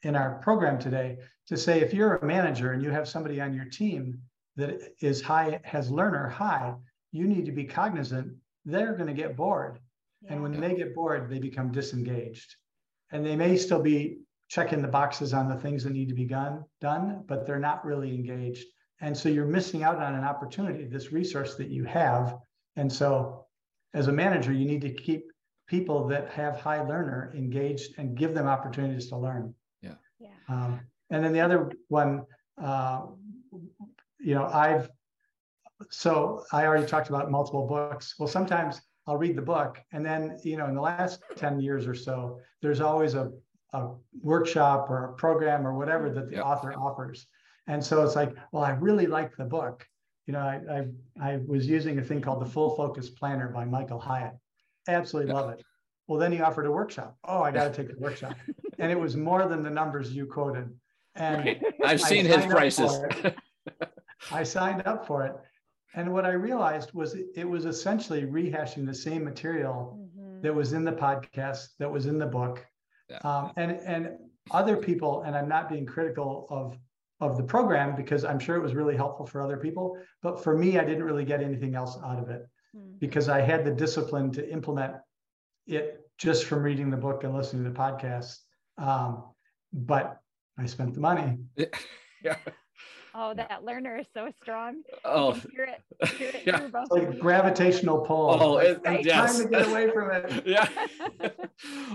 [0.03, 3.55] in our program today to say if you're a manager and you have somebody on
[3.55, 4.21] your team
[4.57, 6.75] that is high has learner high,
[7.13, 9.79] you need to be cognizant they're going to get bored.
[10.23, 10.33] Yeah.
[10.33, 12.57] And when they get bored, they become disengaged.
[13.13, 16.27] And they may still be checking the boxes on the things that need to be
[16.27, 18.67] done, done, but they're not really engaged.
[19.01, 22.39] And so you're missing out on an opportunity, this resource that you have.
[22.77, 23.47] And so
[23.95, 25.25] as a manager, you need to keep
[25.67, 29.55] people that have high learner engaged and give them opportunities to learn.
[29.83, 29.95] Yeah.
[30.19, 30.29] yeah.
[30.49, 30.81] Um,
[31.11, 32.25] and then the other one,
[32.63, 33.03] uh,
[34.19, 34.89] you know, I've
[35.91, 38.15] so I already talked about multiple books.
[38.19, 41.87] Well, sometimes I'll read the book, and then you know, in the last ten years
[41.87, 43.31] or so, there's always a,
[43.73, 43.91] a
[44.23, 46.45] workshop or a program or whatever that the yep.
[46.45, 47.27] author offers,
[47.67, 49.87] and so it's like, well, I really like the book.
[50.27, 53.65] You know, I, I I was using a thing called the Full Focus Planner by
[53.65, 54.35] Michael Hyatt.
[54.89, 55.43] Absolutely yep.
[55.43, 55.65] love it.
[56.09, 57.17] Well, then he offered a workshop.
[57.25, 58.37] Oh, I got to take the workshop,
[58.79, 60.71] and it was more than the numbers you quoted.
[61.15, 61.63] And right.
[61.85, 63.01] I've seen his prices.
[64.31, 65.37] I signed up for it
[65.97, 70.43] and what I realized was it was essentially rehashing the same material mm-hmm.
[70.43, 72.65] that was in the podcast, that was in the book.
[73.09, 73.19] Yeah.
[73.25, 74.11] Um, and and
[74.51, 76.77] other people, and I'm not being critical of
[77.21, 79.99] of the program because I'm sure it was really helpful for other people.
[80.23, 82.99] But for me, I didn't really get anything else out of it mm-hmm.
[82.99, 84.95] because I had the discipline to implement
[85.67, 88.39] it just from reading the book and listening to the podcast.
[88.79, 89.25] Um,
[89.73, 90.21] but
[90.59, 91.39] I spent the money.
[92.23, 92.37] yeah.
[93.19, 94.83] Oh, that learner is so strong.
[95.03, 96.69] Oh, hear it, hear it yeah.
[96.91, 98.37] like gravitational pull.
[98.39, 99.03] Oh, it, right.
[99.03, 99.39] yes.
[99.39, 100.43] Time to get away from it.
[100.47, 100.69] yeah.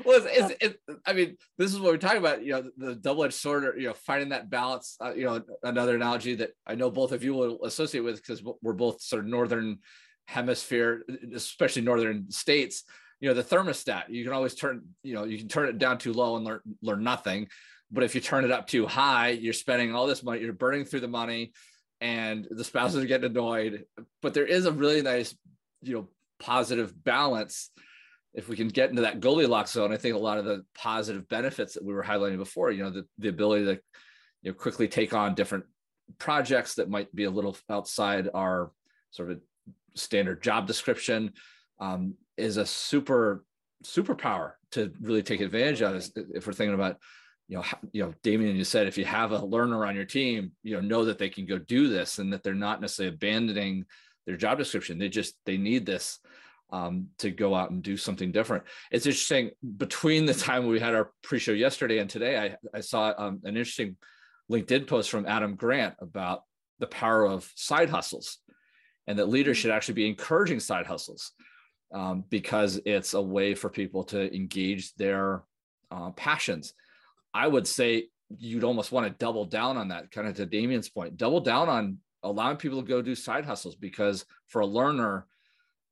[0.04, 2.44] well, it's, it's, it, I mean, this is what we're talking about.
[2.44, 4.98] You know, the double-edged sword, or you know, finding that balance.
[5.00, 8.42] Uh, you know, another analogy that I know both of you will associate with because
[8.64, 9.78] we're both sort of northern
[10.26, 11.04] hemisphere,
[11.36, 12.84] especially northern states.
[13.20, 14.10] You know, the thermostat.
[14.10, 14.86] You can always turn.
[15.04, 17.48] You know, you can turn it down too low and learn learn nothing
[17.92, 20.86] but if you turn it up too high, you're spending all this money, you're burning
[20.86, 21.54] through the money,
[22.00, 23.86] and the spouses are getting annoyed.
[24.22, 25.36] But there is a really nice,
[25.82, 27.70] you know, positive balance
[28.34, 31.28] if we can get into that Goldilocks zone, I think a lot of the positive
[31.28, 33.82] benefits that we were highlighting before, you know, the, the ability to
[34.42, 35.66] you know quickly take on different
[36.18, 38.72] projects that might be a little outside our
[39.12, 39.40] sort of
[39.96, 41.34] standard job description
[41.80, 43.44] um, is a super
[43.84, 45.96] superpower to really take advantage of.
[46.34, 46.98] If we're thinking about
[47.52, 50.54] you know, you know, Damian, you said if you have a learner on your team,
[50.64, 53.84] you know, know that they can go do this and that they're not necessarily abandoning
[54.26, 54.98] their job description.
[54.98, 56.20] They just they need this
[56.72, 58.64] um, to go out and do something different.
[58.90, 63.14] It's interesting between the time we had our pre-show yesterday and today, I, I saw
[63.18, 63.98] um, an interesting
[64.50, 66.44] LinkedIn post from Adam Grant about
[66.80, 68.38] the power of side hustles
[69.08, 71.34] and that leaders should actually be encouraging side hustles
[71.94, 75.44] um, because it's a way for people to engage their
[75.92, 76.74] uh, passions
[77.34, 80.90] I would say you'd almost want to double down on that, kind of to Damian's
[80.90, 85.26] point, double down on allowing people to go do side hustles because for a learner,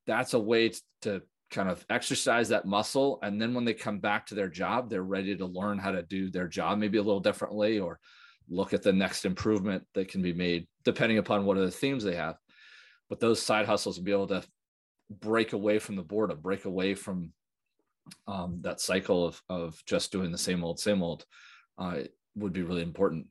[0.06, 0.72] that's a way
[1.02, 3.18] to kind of exercise that muscle.
[3.22, 6.02] And then when they come back to their job, they're ready to learn how to
[6.02, 7.98] do their job maybe a little differently or
[8.48, 12.04] look at the next improvement that can be made depending upon what are the themes
[12.04, 12.36] they have.
[13.08, 14.44] But those side hustles will be able to
[15.10, 17.32] break away from the boredom, break away from
[18.26, 21.24] um, that cycle of, of just doing the same old, same old
[21.78, 22.00] uh,
[22.36, 23.26] would be really important.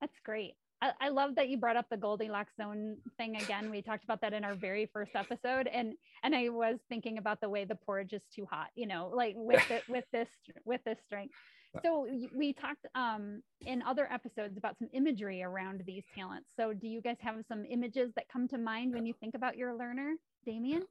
[0.00, 0.54] That's great.
[0.82, 3.70] I, I love that you brought up the Goldilocks zone thing again.
[3.70, 7.40] We talked about that in our very first episode, and and I was thinking about
[7.40, 8.68] the way the porridge is too hot.
[8.74, 10.28] You know, like with it with this
[10.64, 11.34] with this strength.
[11.82, 16.46] So we talked um, in other episodes about some imagery around these talents.
[16.56, 19.56] So do you guys have some images that come to mind when you think about
[19.56, 20.14] your learner,
[20.46, 20.84] Damian?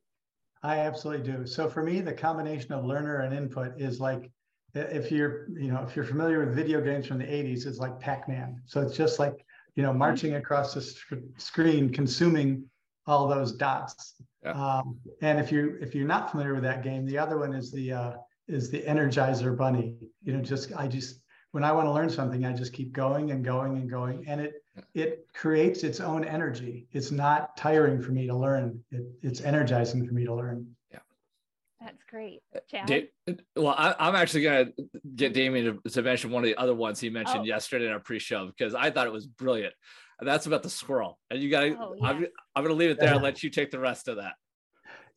[0.64, 1.46] I absolutely do.
[1.46, 4.32] So for me, the combination of learner and input is like
[4.74, 8.00] if you're, you know, if you're familiar with video games from the 80s, it's like
[8.00, 8.62] Pac-Man.
[8.66, 9.46] So it's just like,
[9.76, 10.00] you know, mm-hmm.
[10.00, 12.64] marching across the sc- screen, consuming
[13.06, 14.16] all those dots.
[14.44, 14.52] Yeah.
[14.52, 17.72] Um, and if you if you're not familiar with that game, the other one is
[17.72, 18.14] the uh,
[18.48, 19.96] is the Energizer Bunny.
[20.24, 21.22] You know, just I just
[21.52, 24.42] when I want to learn something, I just keep going and going and going, and
[24.42, 24.54] it
[24.94, 26.88] it creates its own energy.
[26.92, 28.84] It's not tiring for me to learn.
[28.92, 30.68] It, it's energizing for me to learn.
[30.92, 31.00] Yeah.
[31.80, 32.42] That's great.
[32.56, 33.10] Uh, Chad?
[33.56, 36.74] well, I, am actually going to get Damian to, to, mention one of the other
[36.74, 37.46] ones he mentioned oh.
[37.46, 39.74] yesterday in our pre-show because I thought it was brilliant.
[40.20, 41.20] And that's about the squirrel.
[41.30, 42.08] And you got to, oh, yeah.
[42.08, 43.16] I'm, I'm going to leave it there yeah.
[43.16, 44.34] and let you take the rest of that.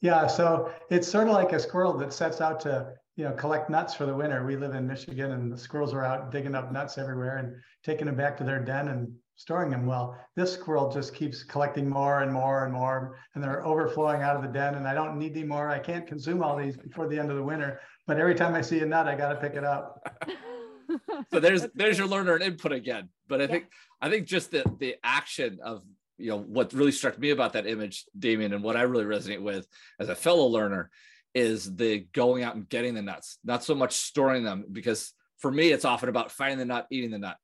[0.00, 0.26] Yeah.
[0.26, 3.94] So it's sort of like a squirrel that sets out to you know, collect nuts
[3.94, 4.44] for the winter.
[4.44, 8.06] We live in Michigan and the squirrels are out digging up nuts everywhere and taking
[8.06, 10.18] them back to their den and storing them well.
[10.34, 14.42] This squirrel just keeps collecting more and more and more, and they're overflowing out of
[14.42, 14.74] the den.
[14.74, 15.68] And I don't need any more.
[15.70, 17.80] I can't consume all these before the end of the winter.
[18.06, 20.02] But every time I see a nut, I got to pick it up.
[21.30, 23.08] so there's there's your learner and input again.
[23.28, 23.50] But I yeah.
[23.50, 23.64] think
[24.00, 25.82] I think just the the action of
[26.18, 29.42] you know what really struck me about that image, Damian, and what I really resonate
[29.42, 29.66] with
[30.00, 30.90] as a fellow learner
[31.34, 35.50] is the going out and getting the nuts, not so much storing them, because for
[35.50, 37.36] me, it's often about finding the nut, eating the nut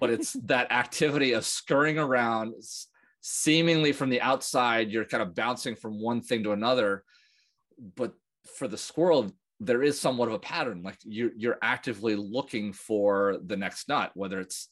[0.00, 2.54] but it's that activity of scurrying around
[3.20, 7.04] seemingly from the outside you're kind of bouncing from one thing to another.
[7.96, 8.14] But
[8.56, 13.38] for the squirrel there is somewhat of a pattern like you're, you're actively looking for
[13.44, 14.68] the next nut whether it's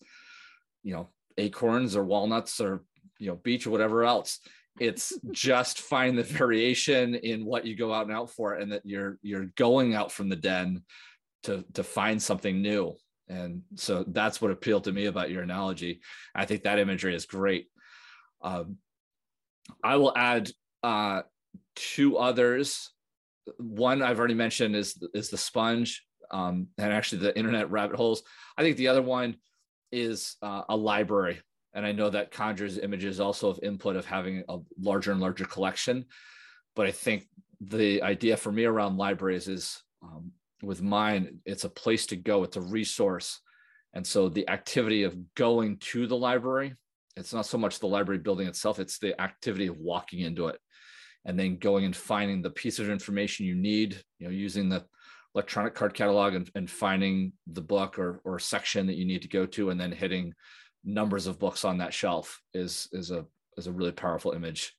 [0.85, 2.85] you know acorns or walnuts or
[3.19, 4.41] you know beech or whatever else.
[4.79, 8.83] It's just find the variation in what you go out and out for and that
[8.85, 10.83] you're you're going out from the den
[11.45, 12.95] to to find something new
[13.29, 16.01] and so that's what appealed to me about your analogy.
[16.35, 17.67] I think that imagery is great.
[18.43, 18.77] Um,
[19.83, 20.51] I will add
[20.83, 21.23] uh,
[21.75, 22.91] two others.
[23.59, 28.23] One I've already mentioned is is the sponge, um, and actually the internet rabbit holes.
[28.57, 29.37] I think the other one
[29.93, 31.41] is uh, a library,
[31.75, 35.45] and I know that conjures images also of input of having a larger and larger
[35.45, 36.05] collection.
[36.75, 37.27] But I think
[37.61, 42.45] the idea for me around libraries is um, with mine, it's a place to go,
[42.45, 43.41] it's a resource.
[43.93, 46.75] And so the activity of going to the library,
[47.17, 50.59] it's not so much the library building itself, it's the activity of walking into it
[51.25, 54.85] and then going and finding the piece of information you need, you know, using the
[55.35, 59.29] electronic card catalog and, and finding the book or, or section that you need to
[59.29, 60.33] go to and then hitting
[60.85, 63.27] numbers of books on that shelf is, is a,
[63.57, 64.75] is a really powerful image.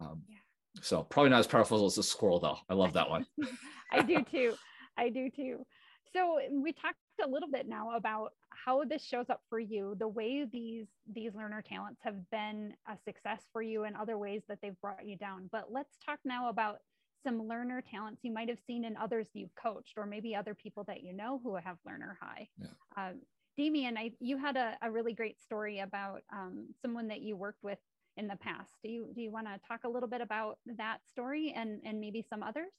[0.00, 0.38] Um, yeah.
[0.80, 2.58] So probably not as powerful as the squirrel though.
[2.68, 3.26] I love that one.
[3.92, 4.54] I do too.
[4.96, 5.66] I do too.
[6.12, 10.08] So we talked a little bit now about how this shows up for you, the
[10.08, 14.58] way these these learner talents have been a success for you and other ways that
[14.62, 15.48] they've brought you down.
[15.50, 16.78] But let's talk now about
[17.24, 20.84] some learner talents you might have seen in others you've coached, or maybe other people
[20.84, 22.48] that you know who have learner high.
[22.58, 22.68] Yeah.
[22.96, 23.20] Um,
[23.56, 27.62] Damian, I, you had a, a, really great story about um, someone that you worked
[27.62, 27.78] with
[28.16, 28.70] in the past.
[28.82, 32.00] Do you do you want to talk a little bit about that story and and
[32.00, 32.72] maybe some others?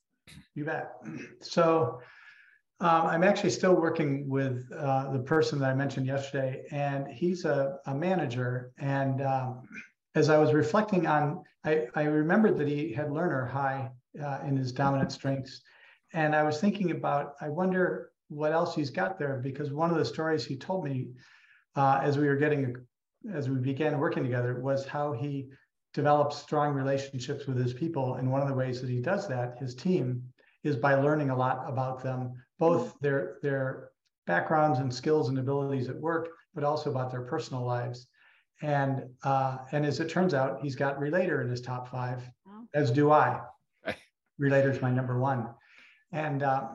[0.56, 0.94] You bet.
[1.42, 2.02] So
[2.80, 7.46] um, I'm actually still working with uh, the person that I mentioned yesterday, and he's
[7.46, 8.72] a, a manager.
[8.78, 9.64] And um,
[10.16, 13.90] as I was reflecting on, I, I remembered that he had learner high
[14.24, 15.62] uh, in his dominant strengths.
[16.14, 19.98] And I was thinking about, I wonder what else he's got there, because one of
[19.98, 21.10] the stories he told me
[21.76, 22.76] uh, as we were getting,
[23.34, 25.50] as we began working together, was how he
[25.96, 28.16] developed strong relationships with his people.
[28.16, 30.22] And one of the ways that he does that, his team,
[30.64, 33.90] is by learning a lot about them, both their their
[34.28, 38.08] backgrounds and skills and abilities at work, but also about their personal lives.
[38.62, 42.22] And uh, and as it turns out, he's got Relator in his top five,
[42.74, 43.42] as do I.
[44.38, 45.48] Relator is my number one.
[46.12, 46.68] And uh,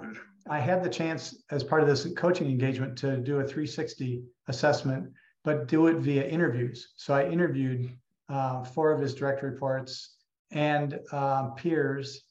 [0.49, 5.11] I had the chance, as part of this coaching engagement, to do a 360 assessment,
[5.45, 6.93] but do it via interviews.
[6.97, 7.91] So I interviewed
[8.31, 10.17] uh, four of his direct reports
[10.51, 12.23] and uh, peers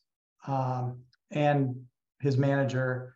[0.47, 0.99] um,
[1.31, 1.75] and
[2.19, 3.15] his manager.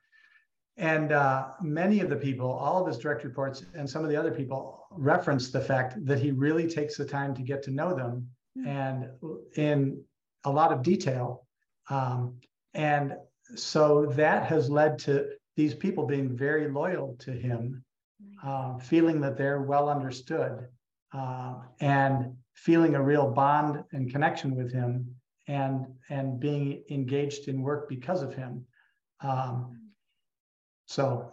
[0.78, 4.16] And uh, many of the people, all of his direct reports, and some of the
[4.16, 7.96] other people reference the fact that he really takes the time to get to know
[7.96, 8.28] them
[8.58, 8.68] mm-hmm.
[8.68, 9.10] and
[9.56, 10.04] in
[10.46, 11.46] a lot of detail.
[11.90, 12.40] Um,
[12.74, 13.16] and
[13.56, 17.84] so that has led to these people being very loyal to him,
[18.44, 20.68] uh, feeling that they're well understood,
[21.14, 25.16] uh, and feeling a real bond and connection with him
[25.48, 28.66] and and being engaged in work because of him.
[29.22, 29.80] Um,
[30.86, 31.32] so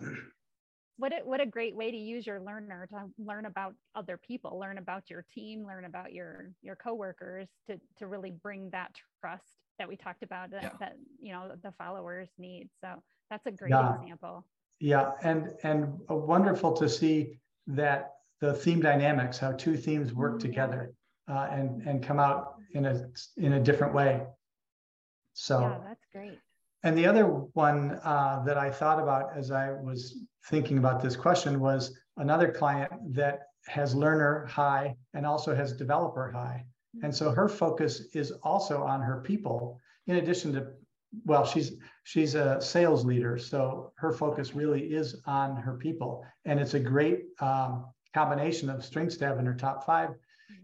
[1.01, 4.59] what a, what a great way to use your learner to learn about other people
[4.59, 9.45] learn about your team learn about your your coworkers to to really bring that trust
[9.79, 10.71] that we talked about that, yeah.
[10.79, 13.95] that you know the followers need so that's a great yeah.
[13.95, 14.45] example
[14.79, 20.49] yeah and and wonderful to see that the theme dynamics how two themes work mm-hmm.
[20.49, 20.93] together
[21.31, 23.07] uh, and and come out in a
[23.37, 24.23] in a different way.
[25.35, 26.39] So yeah, that's great.
[26.83, 30.17] And the other one uh, that I thought about as I was
[30.47, 36.31] thinking about this question was another client that has learner high and also has developer
[36.31, 36.65] high.
[36.97, 37.05] Mm-hmm.
[37.05, 40.69] And so her focus is also on her people, in addition to,
[41.25, 41.73] well, she's
[42.05, 46.81] she's a sales leader, so her focus really is on her people, and it's a
[46.81, 50.11] great um, combination of strengths to have in her top five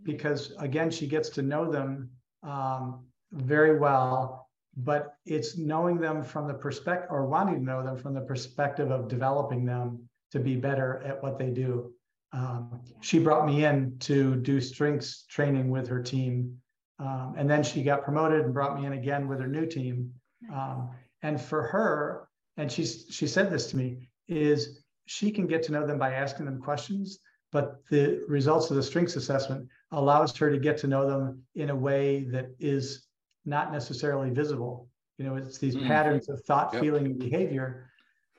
[0.07, 2.09] because again, she gets to know them
[2.43, 7.97] um, very well, but it's knowing them from the perspective or wanting to know them
[7.97, 11.93] from the perspective of developing them to be better at what they do.
[12.33, 16.59] Um, she brought me in to do strengths training with her team.
[16.99, 20.13] Um, and then she got promoted and brought me in again with her new team.
[20.53, 20.91] Um,
[21.23, 25.73] and for her, and she's she said this to me, is she can get to
[25.73, 27.19] know them by asking them questions,
[27.57, 31.71] but the results of the strengths assessment allows her to get to know them in
[31.71, 33.07] a way that is
[33.47, 34.91] not necessarily visible.
[35.17, 35.87] You know, it's these mm.
[35.87, 36.83] patterns of thought, yep.
[36.83, 37.89] feeling, and behavior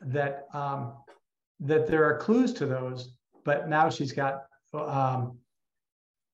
[0.01, 0.93] that um,
[1.61, 4.43] that there are clues to those, but now she's got
[4.75, 5.39] um,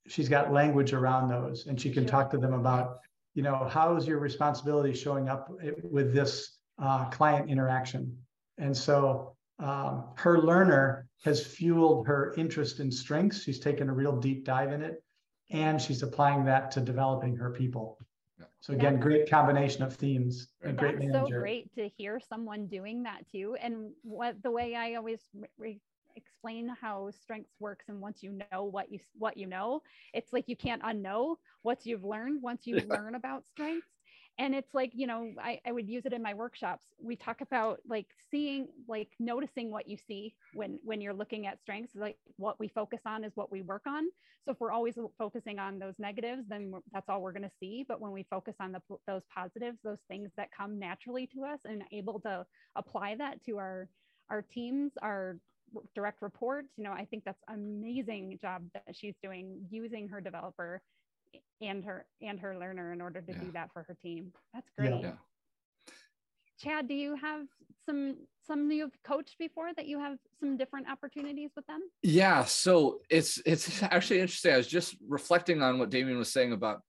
[0.09, 2.97] she's got language around those, and she can talk to them about,
[3.33, 5.49] you know, how is your responsibility showing up
[5.89, 8.13] with this uh, client interaction,
[8.57, 13.43] and so um, her learner has fueled her interest in strengths.
[13.43, 15.03] She's taken a real deep dive in it,
[15.51, 17.97] and she's applying that to developing her people.
[18.59, 21.25] So again, that's, great combination of themes and great manager.
[21.27, 23.55] so great to hear someone doing that too.
[23.61, 25.19] And what the way I always
[25.57, 25.81] re-
[26.15, 29.81] explain how strengths works, and once you know what you what you know,
[30.13, 32.95] it's like you can't unknow what you've learned once you yeah.
[32.95, 33.87] learn about strengths
[34.39, 36.85] and it's like you know I, I would use it in my workshops.
[37.01, 41.61] We talk about like seeing like noticing what you see when when you're looking at
[41.61, 44.05] strengths like what we focus on is what we work on.
[44.45, 47.85] So if we're always focusing on those negatives then that's all we're going to see.
[47.87, 51.59] But when we focus on the, those positives those things that come naturally to us
[51.65, 53.87] and able to apply that to our
[54.29, 55.37] our teams our
[55.95, 60.81] direct reports you know i think that's amazing job that she's doing using her developer
[61.61, 63.39] and her and her learner in order to yeah.
[63.39, 64.33] do that for her team.
[64.53, 65.01] That's great.
[65.01, 65.13] Yeah.
[66.59, 67.45] Chad, do you have
[67.85, 71.81] some some you've coached before that you have some different opportunities with them?
[72.01, 74.53] Yeah, so it's it's actually interesting.
[74.53, 76.81] I was just reflecting on what Damian was saying about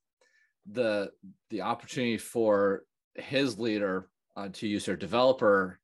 [0.70, 1.10] the
[1.50, 2.84] the opportunity for
[3.14, 5.78] his leader uh, to use their developer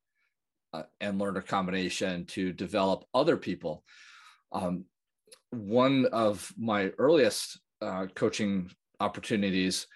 [0.73, 3.83] uh, and learner combination to develop other people.
[4.51, 4.85] Um,
[5.51, 9.87] one of my earliest uh, coaching opportunities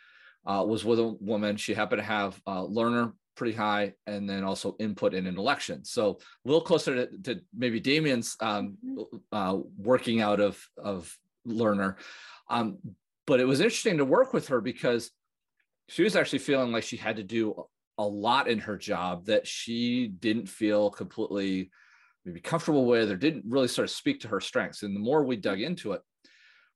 [0.45, 1.57] uh, was with a woman.
[1.57, 5.83] She happened to have uh, learner pretty high and then also input in intellection.
[5.83, 9.17] So a little closer to, to maybe Damian's um, mm-hmm.
[9.31, 11.15] uh, working out of, of
[11.45, 11.97] learner.
[12.49, 12.77] Um,
[13.27, 15.11] but it was interesting to work with her because
[15.89, 17.65] she was actually feeling like she had to do
[17.97, 21.71] a lot in her job that she didn't feel completely
[22.25, 24.83] maybe comfortable with or didn't really sort of speak to her strengths.
[24.83, 26.01] And the more we dug into it,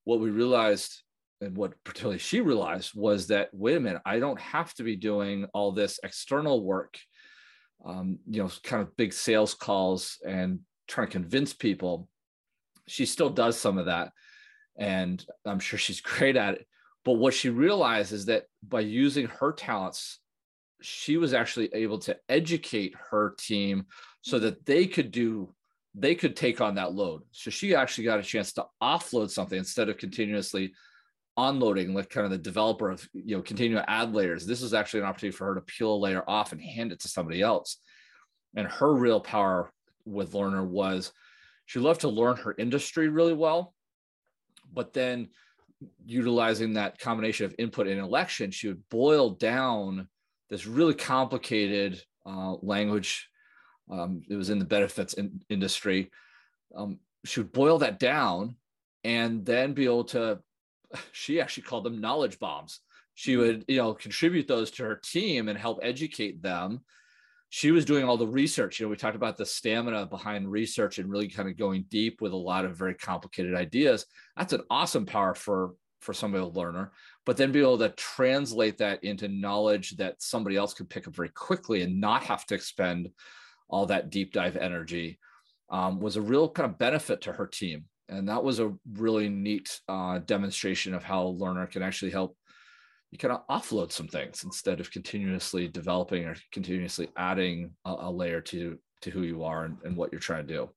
[0.04, 1.02] what we realized
[1.42, 4.96] and what particularly she realized was that wait a minute, I don't have to be
[4.96, 7.00] doing all this external work,
[7.86, 12.10] um, you know, kind of big sales calls and trying to convince people.
[12.88, 14.12] She still does some of that,
[14.78, 16.68] and I'm sure she's great at it.
[17.06, 20.20] But what she realized is that by using her talents,
[20.82, 23.86] she was actually able to educate her team
[24.22, 25.54] so that they could do
[26.00, 27.24] they could take on that load.
[27.32, 30.74] So she actually got a chance to offload something instead of continuously
[31.38, 34.74] onloading like kind of the developer of you know continue to add layers this is
[34.74, 37.42] actually an opportunity for her to peel a layer off and hand it to somebody
[37.42, 37.78] else
[38.58, 39.72] and her real power
[40.04, 41.14] with learner was
[41.66, 43.74] she loved to learn her industry really well
[44.74, 45.30] but then
[46.06, 50.10] utilizing that combination of input and intellection she would boil down
[50.50, 53.29] this really complicated uh, language
[53.90, 56.12] um, it was in the benefits in, industry
[56.76, 58.56] um, she would boil that down
[59.04, 60.40] and then be able to
[61.12, 62.80] she actually called them knowledge bombs.
[63.16, 63.42] She mm-hmm.
[63.42, 66.82] would, you know, contribute those to her team and help educate them.
[67.52, 68.80] She was doing all the research.
[68.80, 72.22] You know, we talked about the stamina behind research and really kind of going deep
[72.22, 74.06] with a lot of very complicated ideas.
[74.38, 76.94] That's an awesome power for for somebody to learner,
[77.26, 81.14] but then be able to translate that into knowledge that somebody else could pick up
[81.14, 83.10] very quickly and not have to expend
[83.70, 85.20] all that deep dive energy
[85.70, 87.86] um, was a real kind of benefit to her team.
[88.08, 92.36] And that was a really neat uh, demonstration of how learner can actually help
[93.12, 98.12] you kind of offload some things instead of continuously developing or continuously adding a, a
[98.12, 100.70] layer to to who you are and, and what you're trying to do.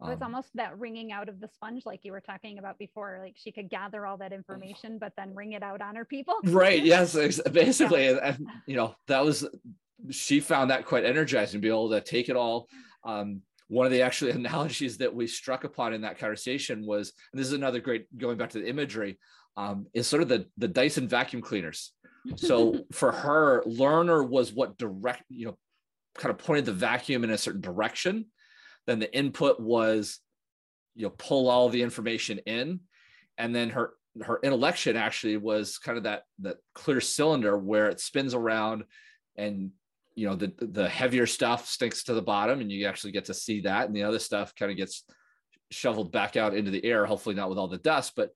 [0.00, 3.18] Um, it's almost that wringing out of the sponge like you were talking about before
[3.22, 6.34] like she could gather all that information but then wring it out on her people.
[6.44, 7.14] Right yes
[7.52, 8.10] basically yeah.
[8.10, 9.46] and, and, you know that was
[10.10, 12.68] she found that quite energizing to be able to take it all
[13.04, 17.40] um, one of the actually analogies that we struck upon in that conversation was, and
[17.40, 19.18] this is another great going back to the imagery,
[19.56, 21.92] um, is sort of the the Dyson vacuum cleaners.
[22.36, 25.58] So for her, learner was what direct, you know,
[26.16, 28.26] kind of pointed the vacuum in a certain direction.
[28.86, 30.18] Then the input was,
[30.94, 32.80] you know, pull all the information in,
[33.38, 38.00] and then her her intellection actually was kind of that that clear cylinder where it
[38.00, 38.84] spins around
[39.36, 39.70] and
[40.14, 43.34] you know the the heavier stuff stinks to the bottom and you actually get to
[43.34, 43.86] see that.
[43.86, 45.04] And the other stuff kind of gets
[45.70, 48.30] shoveled back out into the air hopefully not with all the dust but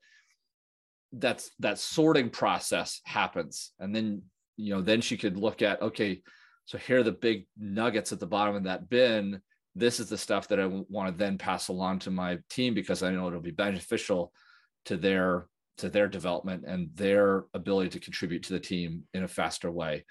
[1.12, 3.72] that's that sorting process happens.
[3.78, 4.22] And then
[4.56, 6.22] you know then she could look at okay
[6.64, 9.40] so here are the big nuggets at the bottom of that bin.
[9.74, 13.02] This is the stuff that i want to then pass along to my team because
[13.02, 14.32] i know it'll be beneficial
[14.86, 15.46] to their
[15.78, 20.04] to their development and their ability to contribute to the team in a faster way.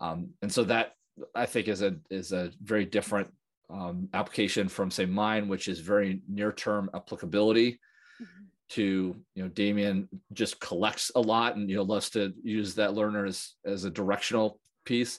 [0.00, 0.92] Um, and so that
[1.34, 3.28] I think is a is a very different
[3.68, 7.80] um, application from say mine, which is very near term applicability.
[8.20, 8.44] Mm-hmm.
[8.70, 12.94] To you know, Damian just collects a lot, and you know loves to use that
[12.94, 15.18] learner as as a directional piece,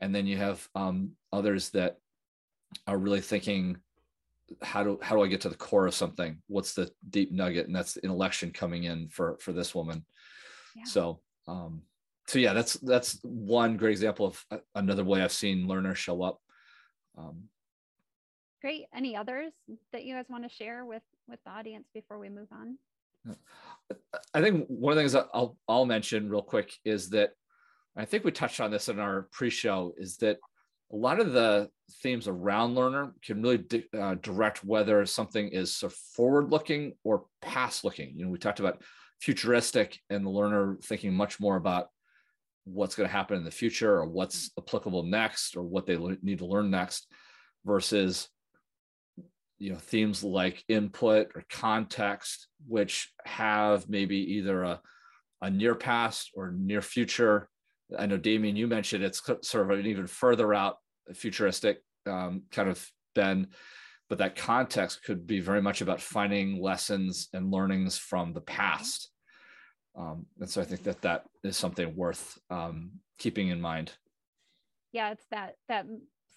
[0.00, 1.98] and then you have um, others that
[2.86, 3.78] are really thinking
[4.62, 6.38] how do how do I get to the core of something?
[6.46, 7.66] What's the deep nugget?
[7.66, 10.04] And that's the intellection coming in for for this woman.
[10.74, 10.84] Yeah.
[10.84, 11.82] So um,
[12.28, 16.22] so yeah, that's that's one great example of uh, another way I've seen learners show
[16.22, 16.38] up.
[17.16, 17.44] Um,
[18.60, 18.84] great.
[18.94, 19.52] Any others
[19.92, 22.76] that you guys want to share with with the audience before we move on?
[24.34, 27.30] I think one of the things that I'll I'll mention real quick is that
[27.96, 30.36] I think we touched on this in our pre-show is that
[30.92, 31.70] a lot of the
[32.02, 38.12] themes around learner can really di- uh, direct whether something is so forward-looking or past-looking.
[38.14, 38.82] You know, we talked about
[39.20, 41.88] futuristic and the learner thinking much more about
[42.72, 46.38] what's going to happen in the future or what's applicable next or what they need
[46.38, 47.06] to learn next
[47.64, 48.28] versus
[49.58, 54.80] you know themes like input or context which have maybe either a,
[55.42, 57.48] a near past or near future.
[57.98, 60.76] I know damian you mentioned it's sort of an even further out
[61.14, 63.48] futuristic um, kind of been
[64.08, 69.10] but that context could be very much about finding lessons and learnings from the past
[69.98, 73.92] um, and so I think that that is something worth um, keeping in mind.
[74.92, 75.86] Yeah, it's that that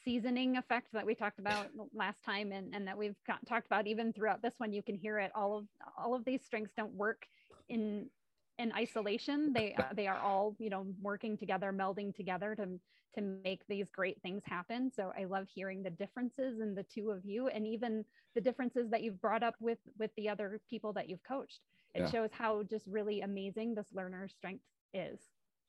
[0.04, 3.86] seasoning effect that we talked about last time, and, and that we've got, talked about
[3.86, 4.74] even throughout this one.
[4.74, 5.32] You can hear it.
[5.36, 5.66] All of
[5.98, 7.28] all of these strengths don't work
[7.70, 8.10] in
[8.58, 9.54] in isolation.
[9.54, 12.68] They uh, they are all you know working together, melding together to
[13.14, 14.90] to make these great things happen.
[14.96, 18.90] So I love hearing the differences in the two of you, and even the differences
[18.90, 21.60] that you've brought up with with the other people that you've coached
[21.94, 22.10] it Yeah.
[22.10, 24.64] shows how just really amazing this learner strength
[24.94, 25.20] is.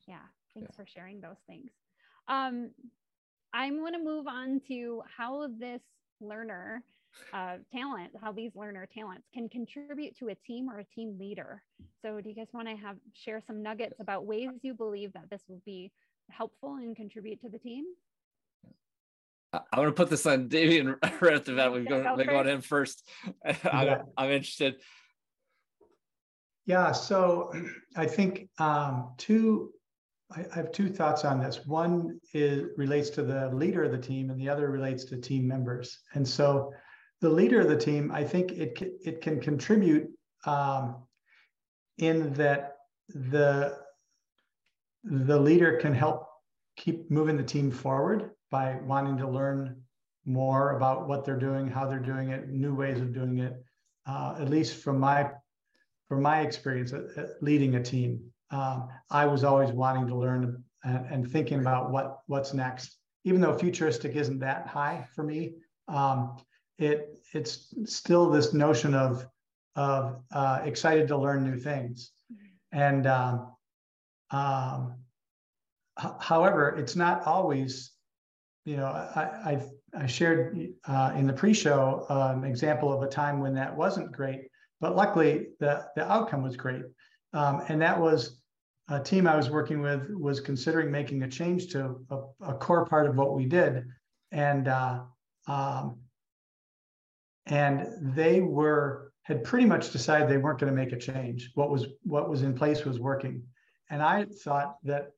[0.06, 0.22] Yeah.
[0.54, 1.70] Thanks for sharing those things.
[2.28, 2.70] Um,
[3.52, 5.82] I'm going to move on to how this
[6.20, 6.84] learner
[7.32, 11.62] uh, talent, how these learner talents can contribute to a team or a team leader.
[12.00, 15.28] So, do you guys want to have share some nuggets about ways you believe that
[15.30, 15.92] this will be
[16.30, 17.84] helpful and contribute to the team?
[19.52, 21.72] I- I'm to put this on Damian right at the bat.
[21.72, 22.48] We've Okay, gone, go we on first.
[22.48, 23.08] him first.
[23.64, 23.70] Yeah.
[23.70, 24.76] I'm, I'm interested.
[26.66, 27.52] Yeah, so
[27.96, 29.70] I think um, two,
[30.30, 31.66] I, I have two thoughts on this.
[31.66, 35.46] One is relates to the leader of the team, and the other relates to team
[35.46, 35.98] members.
[36.14, 36.72] And so,
[37.20, 40.08] the leader of the team, I think it it can contribute
[40.44, 40.96] um,
[41.98, 42.76] in that
[43.08, 43.78] the
[45.04, 46.28] the leader can help
[46.76, 49.82] keep moving the team forward by wanting to learn
[50.24, 53.54] more about what they're doing, how they're doing it, new ways of doing it.
[54.06, 55.30] Uh, at least from my
[56.12, 60.62] from my experience at, at leading a team, um, I was always wanting to learn
[60.84, 62.98] and, and thinking about what what's next.
[63.24, 65.54] Even though futuristic isn't that high for me,
[65.88, 66.36] um,
[66.78, 69.26] it it's still this notion of
[69.74, 72.10] of uh, excited to learn new things,
[72.72, 73.54] and um,
[74.32, 74.96] um,
[75.98, 77.92] h- however, it's not always.
[78.66, 79.62] You know, I
[79.94, 84.12] I, I shared uh, in the pre-show an example of a time when that wasn't
[84.12, 84.42] great
[84.82, 86.82] but luckily the, the outcome was great.
[87.32, 88.40] Um, and that was
[88.88, 92.18] a team I was working with was considering making a change to a,
[92.48, 93.84] a core part of what we did.
[94.32, 95.00] And, uh,
[95.46, 96.00] um,
[97.46, 101.52] and they were, had pretty much decided they weren't going to make a change.
[101.54, 103.44] What was, what was in place was working.
[103.88, 105.12] And I thought that,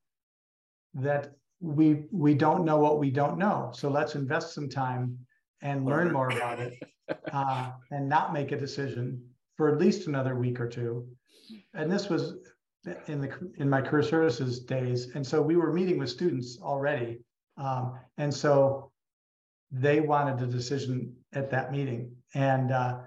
[0.92, 3.72] that we, we don't know what we don't know.
[3.74, 5.18] So let's invest some time
[5.62, 6.74] and learn more about it
[7.32, 9.22] uh, and not make a decision
[9.56, 11.06] for at least another week or two.
[11.74, 12.34] And this was
[13.06, 17.20] in the in my career services days, and so we were meeting with students already,
[17.56, 18.90] um, and so
[19.72, 22.98] they wanted a decision at that meeting, and uh,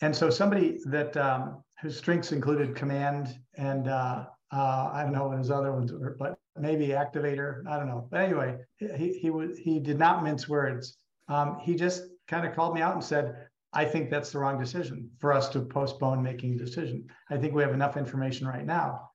[0.00, 5.28] and so somebody that um, whose strengths included command and uh, uh, I don't know
[5.28, 8.08] what his other ones were, but maybe activator, I don't know.
[8.10, 10.96] But anyway, he he was he did not mince words.
[11.28, 14.58] Um, he just kind of called me out and said, I think that's the wrong
[14.58, 17.06] decision for us to postpone making a decision.
[17.30, 19.10] I think we have enough information right now.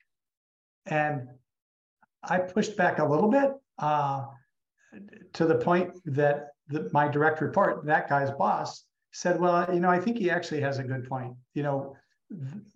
[0.85, 1.27] And
[2.23, 4.25] I pushed back a little bit uh,
[5.33, 9.89] to the point that the, my direct report, that guy's boss, said, Well, you know,
[9.89, 11.35] I think he actually has a good point.
[11.53, 11.95] You know,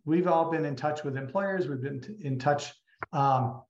[0.06, 2.74] we've all been in touch with employers, we've been in touch
[3.14, 3.62] um,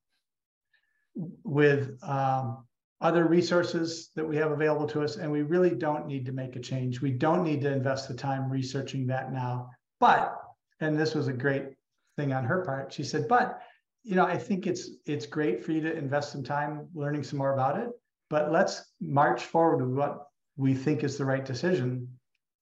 [1.44, 2.64] with um,
[3.00, 6.56] other resources that we have available to us, and we really don't need to make
[6.56, 7.00] a change.
[7.00, 9.70] We don't need to invest the time researching that now.
[10.00, 10.36] But,
[10.80, 11.74] and this was a great
[12.16, 13.60] thing on her part, she said, but
[14.04, 17.38] you know, I think it's it's great for you to invest some time learning some
[17.38, 17.90] more about it,
[18.30, 22.08] but let's march forward with what we think is the right decision.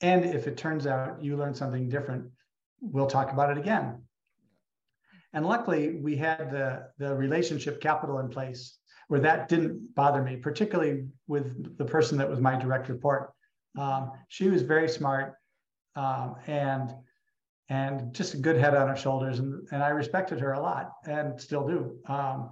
[0.00, 2.30] And if it turns out you learn something different,
[2.80, 4.02] we'll talk about it again.
[5.32, 8.78] And luckily, we had the, the relationship capital in place
[9.08, 13.32] where that didn't bother me, particularly with the person that was my direct report.
[13.78, 15.34] Um, she was very smart
[15.94, 16.94] um, and
[17.68, 20.92] and just a good head on her shoulders, and, and I respected her a lot
[21.04, 21.98] and still do.
[22.06, 22.50] Um,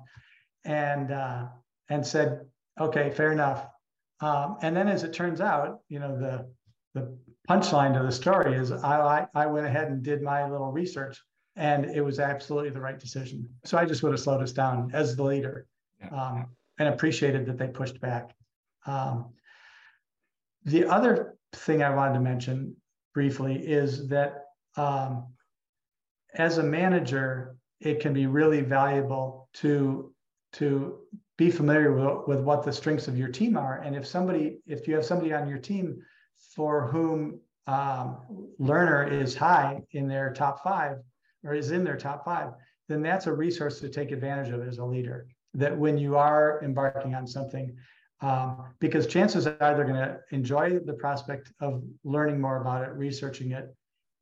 [0.65, 1.47] and uh,
[1.89, 2.41] and said,
[2.81, 3.67] okay, fair enough.
[4.21, 6.51] Um, and then, as it turns out, you know the
[6.95, 7.17] the
[7.49, 11.21] punchline to the story is I, I I went ahead and did my little research,
[11.57, 13.49] and it was absolutely the right decision.
[13.65, 15.67] So I just would have slowed us down as the leader
[16.13, 16.47] um,
[16.79, 18.35] and appreciated that they pushed back.
[18.87, 19.33] Um,
[20.65, 22.77] the other thing I wanted to mention
[23.13, 24.45] briefly is that
[24.77, 25.27] um,
[26.35, 30.13] as a manager, it can be really valuable to
[30.53, 31.01] to
[31.37, 33.81] be familiar with, with what the strengths of your team are.
[33.81, 36.01] And if somebody, if you have somebody on your team
[36.55, 38.21] for whom um,
[38.61, 40.99] learner is high in their top five
[41.43, 42.53] or is in their top five,
[42.89, 46.61] then that's a resource to take advantage of as a leader that when you are
[46.63, 47.77] embarking on something,
[48.21, 52.91] um, because chances are they're going to enjoy the prospect of learning more about it,
[52.93, 53.75] researching it,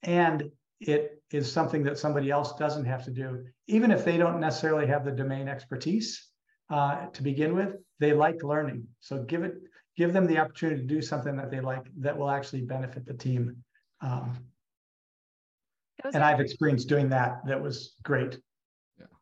[0.03, 4.41] and it is something that somebody else doesn't have to do, even if they don't
[4.41, 6.29] necessarily have the domain expertise
[6.71, 7.77] uh, to begin with.
[8.01, 9.55] They like learning, so give it,
[9.97, 13.15] give them the opportunity to do something that they like that will actually benefit the
[13.15, 13.63] team.
[14.01, 14.39] Um,
[16.13, 17.47] and I've experienced doing that.
[17.47, 18.39] That was great.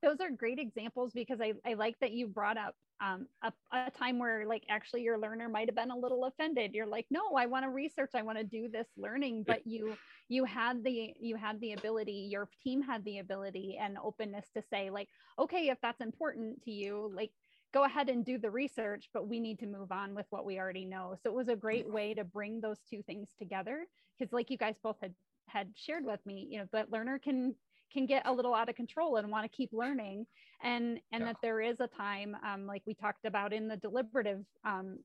[0.02, 3.90] Those are great examples because I, I like that you brought up um, a, a
[3.90, 6.74] time where like actually your learner might have been a little offended.
[6.74, 8.10] You're like no i want to research.
[8.14, 9.44] I want to do this learning.
[9.46, 9.96] But you
[10.28, 14.62] you had the you had the ability your team had the ability and openness to
[14.70, 15.08] say like
[15.38, 17.30] okay if that's important to you like
[17.72, 20.58] go ahead and do the research but we need to move on with what we
[20.58, 21.16] already know.
[21.22, 23.86] So it was a great way to bring those two things together
[24.18, 25.14] because like you guys both had
[25.48, 27.54] had shared with me you know that learner can
[27.93, 30.26] can get a little out of control and want to keep learning
[30.62, 31.26] and and yeah.
[31.26, 34.99] that there is a time um, like we talked about in the deliberative um,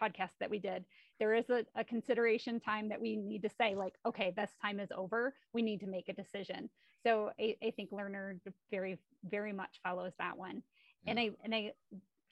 [0.00, 0.84] podcast that we did
[1.20, 4.80] there is a, a, consideration time that we need to say like okay this time
[4.80, 6.68] is over we need to make a decision
[7.04, 8.36] so i, I think learner
[8.70, 8.98] very
[9.30, 10.62] very much follows that one
[11.04, 11.10] yeah.
[11.10, 11.72] and i and i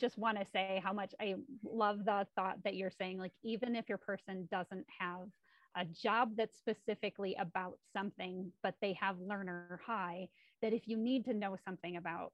[0.01, 3.77] just want to say how much i love the thought that you're saying like even
[3.77, 5.29] if your person doesn't have
[5.77, 10.29] a job that's specifically about something, but they have learner high,
[10.61, 12.33] that if you need to know something about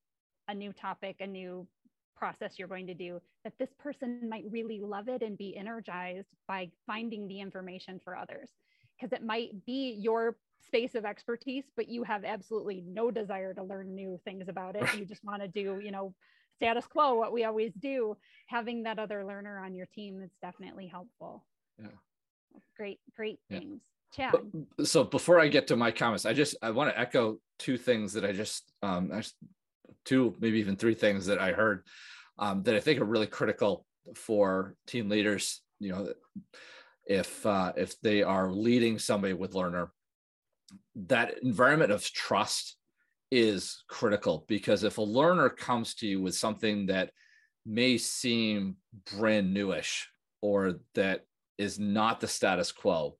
[0.49, 1.67] a new topic, a new
[2.17, 6.29] process you're going to do, that this person might really love it and be energized
[6.49, 8.51] by finding the information for others.
[8.99, 10.37] Because it might be your
[10.67, 14.93] space of expertise, but you have absolutely no desire to learn new things about it.
[14.99, 16.13] You just want to do, you know,
[16.57, 18.17] status quo, what we always do.
[18.49, 21.47] Having that other learner on your team is definitely helpful.
[21.81, 21.91] Yeah
[22.77, 23.59] great, great yeah.
[23.61, 23.81] things.
[24.15, 24.35] Chad.
[24.85, 28.15] So before I get to my comments, I just I want to echo two things
[28.15, 29.13] that I just um
[30.05, 31.85] two maybe even three things that I heard
[32.39, 33.85] um, that I think are really critical
[34.15, 35.61] for team leaders.
[35.81, 36.13] You know,
[37.07, 39.93] if uh, if they are leading somebody with learner,
[40.97, 42.77] that environment of trust
[43.31, 47.11] is critical because if a learner comes to you with something that
[47.67, 48.77] may seem
[49.13, 50.09] brand newish
[50.41, 51.27] or that
[51.59, 53.17] is not the status quo.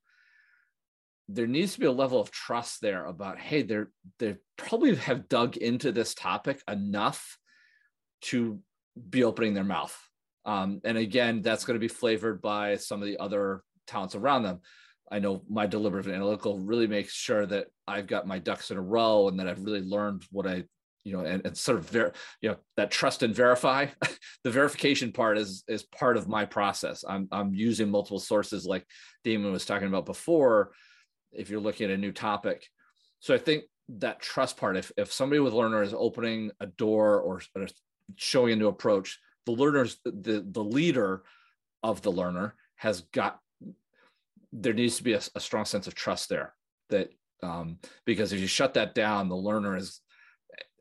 [1.27, 5.29] There needs to be a level of trust there about hey they're they probably have
[5.29, 7.37] dug into this topic enough
[8.21, 8.59] to
[9.09, 9.95] be opening their mouth.
[10.45, 14.43] Um, and again that's going to be flavored by some of the other talents around
[14.43, 14.61] them.
[15.11, 18.81] I know my deliberative analytical really makes sure that i've got my ducks in a
[18.81, 20.63] row and that i've really learned what i
[21.03, 23.87] you know, and, and sort of ver- you know that trust and verify.
[24.43, 27.03] the verification part is is part of my process.
[27.07, 28.85] I'm I'm using multiple sources, like
[29.23, 30.71] Damian was talking about before.
[31.31, 32.67] If you're looking at a new topic,
[33.19, 34.77] so I think that trust part.
[34.77, 37.67] If if somebody with learner is opening a door or, or
[38.15, 41.23] showing a new approach, the learner's the the leader
[41.83, 43.39] of the learner has got.
[44.51, 46.53] There needs to be a, a strong sense of trust there.
[46.89, 47.09] That
[47.41, 50.01] um, because if you shut that down, the learner is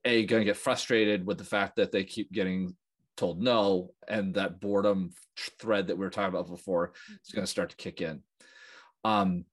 [0.05, 2.75] a going to get frustrated with the fact that they keep getting
[3.17, 5.11] told no and that boredom
[5.59, 6.93] thread that we were talking about before
[7.25, 8.23] is going to start to kick in.
[9.05, 9.45] Um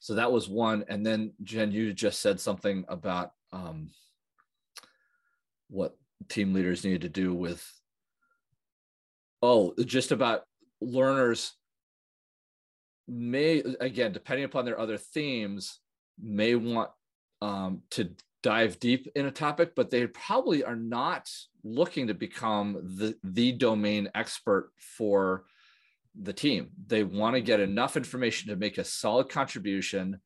[0.00, 3.90] so that was one and then jen you just said something about um
[5.68, 5.96] what
[6.28, 7.64] team leaders need to do with
[9.42, 10.42] oh just about
[10.80, 11.52] learners
[13.06, 15.78] may again depending upon their other themes
[16.20, 16.90] may want
[17.40, 18.10] um, to
[18.42, 21.30] dive deep in a topic, but they probably are not
[21.64, 25.44] looking to become the, the domain expert for
[26.20, 26.70] the team.
[26.86, 27.72] They want to get mm-hmm.
[27.72, 30.20] enough information to make a solid contribution,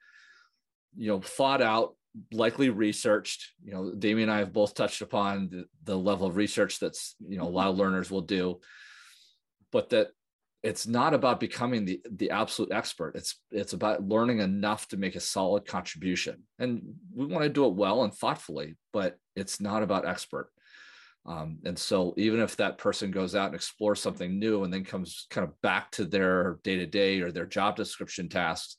[0.96, 1.94] you know, thought out,
[2.32, 3.52] likely researched.
[3.62, 7.14] You know, Damian and I have both touched upon the, the level of research that's,
[7.20, 7.82] you know, a lot of mm-hmm.
[7.82, 8.60] learners will do,
[9.70, 10.08] but that
[10.62, 13.14] it's not about becoming the the absolute expert.
[13.14, 16.42] It's it's about learning enough to make a solid contribution.
[16.58, 16.82] And
[17.14, 20.50] we want to do it well and thoughtfully but it's not about expert.
[21.26, 24.84] Um, and so even if that person goes out and explores something new and then
[24.84, 28.76] comes kind of back to their day to day or their job description tasks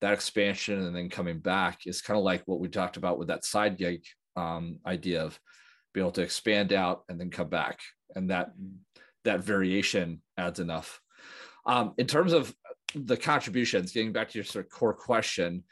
[0.00, 3.28] that expansion and then coming back is kind of like what we talked about with
[3.28, 4.04] that side gig
[4.36, 5.38] um, idea of
[5.94, 7.80] being able to expand out and then come back.
[8.14, 8.50] And that
[9.24, 11.00] that variation adds enough
[11.66, 12.54] um, in terms of
[12.94, 15.64] the contributions, getting back to your sort of core question,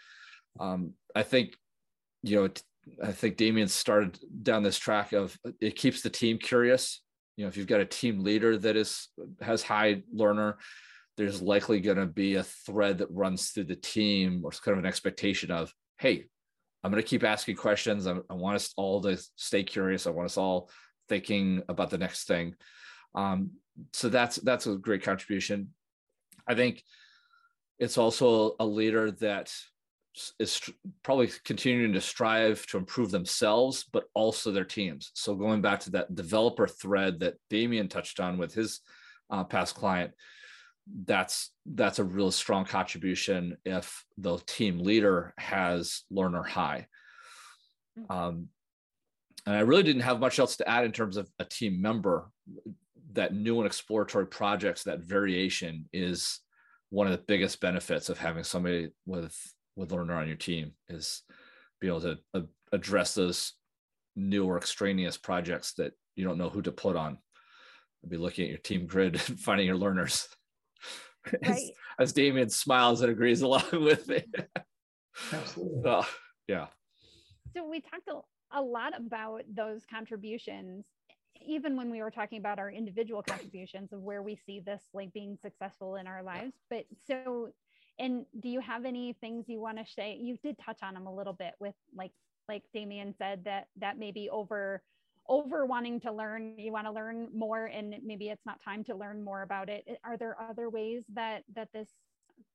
[0.60, 1.56] um, I think,
[2.22, 2.48] you know,
[3.02, 7.00] I think Damian started down this track of it keeps the team curious.
[7.36, 9.08] You know, if you've got a team leader that is
[9.40, 10.58] has high learner,
[11.16, 14.76] there's likely going to be a thread that runs through the team or it's kind
[14.76, 16.26] of an expectation of, hey,
[16.82, 18.06] I'm going to keep asking questions.
[18.06, 20.06] I, I want us all to stay curious.
[20.06, 20.70] I want us all
[21.08, 22.54] thinking about the next thing.
[23.14, 23.52] Um,
[23.92, 25.70] so that's that's a great contribution.
[26.46, 26.82] I think
[27.78, 29.52] it's also a leader that
[30.38, 30.60] is
[31.02, 35.10] probably continuing to strive to improve themselves, but also their teams.
[35.14, 38.80] So going back to that developer thread that Damian touched on with his
[39.30, 40.12] uh, past client,
[41.06, 46.86] that's that's a real strong contribution if the team leader has learner high.
[47.96, 48.12] Hmm.
[48.12, 48.48] Um,
[49.46, 52.30] and I really didn't have much else to add in terms of a team member.
[53.14, 56.40] That new and exploratory projects, that variation is
[56.90, 59.36] one of the biggest benefits of having somebody with
[59.76, 61.22] with learner on your team is
[61.80, 62.40] be able to uh,
[62.72, 63.54] address those
[64.16, 67.18] new or extraneous projects that you don't know who to put on.
[68.04, 70.28] I'd be looking at your team grid and finding your learners.
[71.42, 71.42] Right.
[71.42, 74.24] as, as Damian smiles and agrees a lot with me.
[75.32, 76.02] Absolutely.
[76.46, 76.66] Yeah.
[77.56, 78.20] So we talked a,
[78.58, 80.84] a lot about those contributions
[81.46, 85.12] even when we were talking about our individual contributions of where we see this like
[85.12, 87.52] being successful in our lives but so
[87.98, 90.18] and do you have any things you want to say?
[90.20, 92.12] You did touch on them a little bit with like
[92.48, 94.82] like damian said that that maybe over
[95.28, 98.94] over wanting to learn you want to learn more and maybe it's not time to
[98.94, 99.84] learn more about it.
[100.04, 101.88] Are there other ways that that this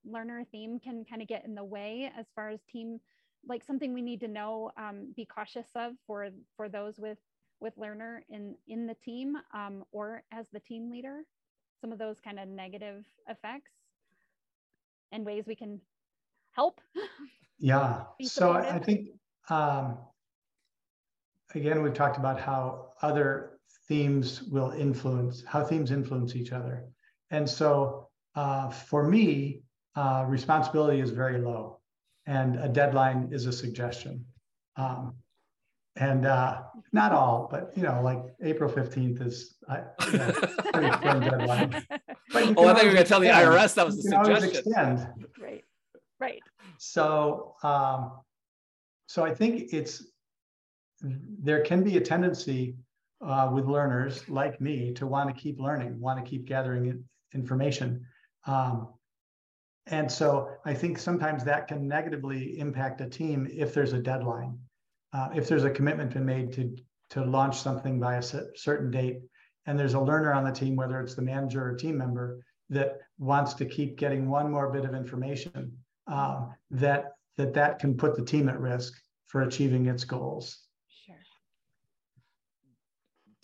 [0.05, 2.99] learner theme can kind of get in the way as far as team
[3.47, 7.17] like something we need to know um, be cautious of for for those with
[7.59, 11.21] with learner in in the team um, or as the team leader.
[11.81, 13.71] Some of those kind of negative effects
[15.11, 15.79] and ways we can
[16.51, 16.81] help.
[17.57, 18.03] Yeah.
[18.21, 19.09] So i think
[19.49, 19.97] um,
[21.55, 26.85] again we've talked about how other themes will influence how themes influence each other.
[27.31, 29.61] And so uh, for me
[29.95, 31.79] uh, responsibility is very low
[32.25, 34.25] and a deadline is a suggestion.
[34.75, 35.15] Um,
[35.99, 36.61] and uh,
[36.93, 39.81] not all, but you know, like April fifteenth is uh,
[40.11, 41.85] you know, pretty firm deadline.
[41.89, 44.49] But oh, I think we are going to tell the IRS that was the suggestion.
[44.49, 45.07] Extend.
[45.39, 45.63] Right,
[46.19, 46.41] right.
[46.77, 48.11] So, um,
[49.07, 50.05] so I think it's
[51.01, 52.75] there can be a tendency
[53.25, 58.05] uh, with learners like me to want to keep learning, want to keep gathering information.
[58.47, 58.87] Um,
[59.87, 64.57] and so I think sometimes that can negatively impact a team if there's a deadline
[65.13, 66.75] uh, if there's a commitment been made to
[67.11, 69.19] to launch something by a certain date,
[69.65, 72.99] and there's a learner on the team, whether it's the manager or team member, that
[73.17, 75.75] wants to keep getting one more bit of information,
[76.07, 78.93] um, that that that can put the team at risk
[79.25, 80.59] for achieving its goals.
[81.05, 81.15] Sure.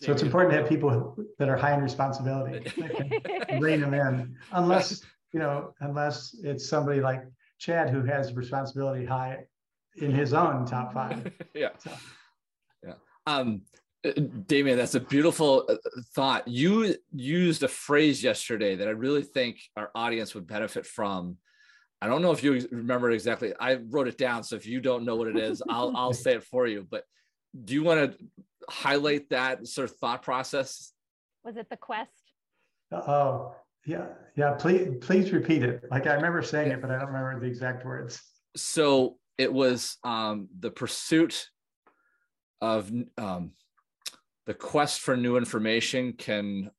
[0.00, 2.70] So it's important to have people that are high in responsibility
[3.60, 5.02] rein them in, unless
[5.32, 7.22] you know, unless it's somebody like
[7.58, 9.44] Chad who has responsibility high
[9.96, 11.32] in his own top five.
[11.54, 11.70] yeah.
[11.78, 11.90] So.
[12.84, 12.94] Yeah.
[13.26, 13.62] Um,
[14.06, 14.12] uh,
[14.46, 15.76] Damian, that's a beautiful uh,
[16.14, 16.46] thought.
[16.46, 21.36] You used a phrase yesterday that I really think our audience would benefit from.
[22.00, 23.54] I don't know if you remember it exactly.
[23.58, 26.34] I wrote it down, so if you don't know what it is, I'll I'll say
[26.34, 26.86] it for you.
[26.88, 27.04] But
[27.64, 28.24] do you want to
[28.68, 30.92] highlight that sort of thought process?
[31.44, 32.10] Was it the quest?
[32.92, 33.54] Oh,
[33.86, 34.52] yeah, yeah.
[34.52, 35.84] Please, please repeat it.
[35.90, 38.20] Like I remember saying it, but I don't remember the exact words.
[38.56, 41.48] So it was um, the pursuit
[42.60, 43.52] of um,
[44.46, 46.70] the quest for new information can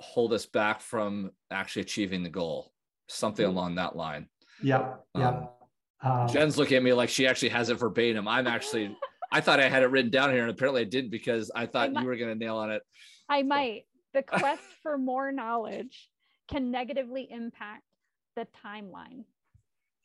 [0.00, 2.72] hold us back from actually achieving the goal.
[3.08, 3.56] Something mm-hmm.
[3.56, 4.28] along that line.
[4.62, 5.48] Yeah yeah um,
[6.02, 8.26] um, jen's looking at me like she actually has it verbatim.
[8.26, 8.96] I'm actually
[9.32, 11.90] i thought i had it written down here and apparently i didn't because i thought
[11.96, 12.82] I you were going to nail on it.
[13.28, 13.46] I so.
[13.46, 13.82] might.
[14.14, 16.08] The quest for more knowledge
[16.48, 17.82] can negatively impact
[18.34, 19.24] the timeline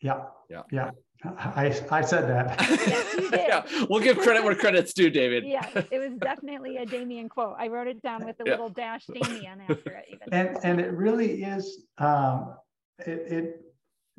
[0.01, 0.91] yeah yeah yeah
[1.23, 3.31] I, I said that.
[3.31, 5.45] yeah, we'll give credit where credit's due, Damian.
[5.45, 7.55] yeah, it was definitely a Damian quote.
[7.59, 8.51] I wrote it down with a yeah.
[8.51, 10.05] little dash Damian after it.
[10.11, 10.33] Even.
[10.33, 12.55] And and it really is um,
[12.99, 13.61] it, it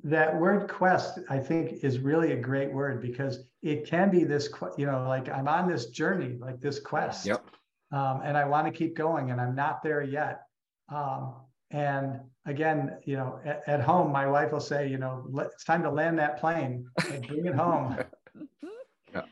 [0.05, 4.49] that word quest I think is really a great word because it can be this
[4.77, 7.27] you know like I'm on this journey like this quest.
[7.27, 7.45] Yep.
[7.91, 10.43] Um, and I want to keep going and I'm not there yet.
[10.89, 11.35] Um,
[11.73, 15.83] and again, you know, at, at, home, my wife will say, you know, it's time
[15.83, 17.97] to land that plane, like, bring it home.
[18.35, 18.69] Mm-hmm.
[19.13, 19.23] yeah.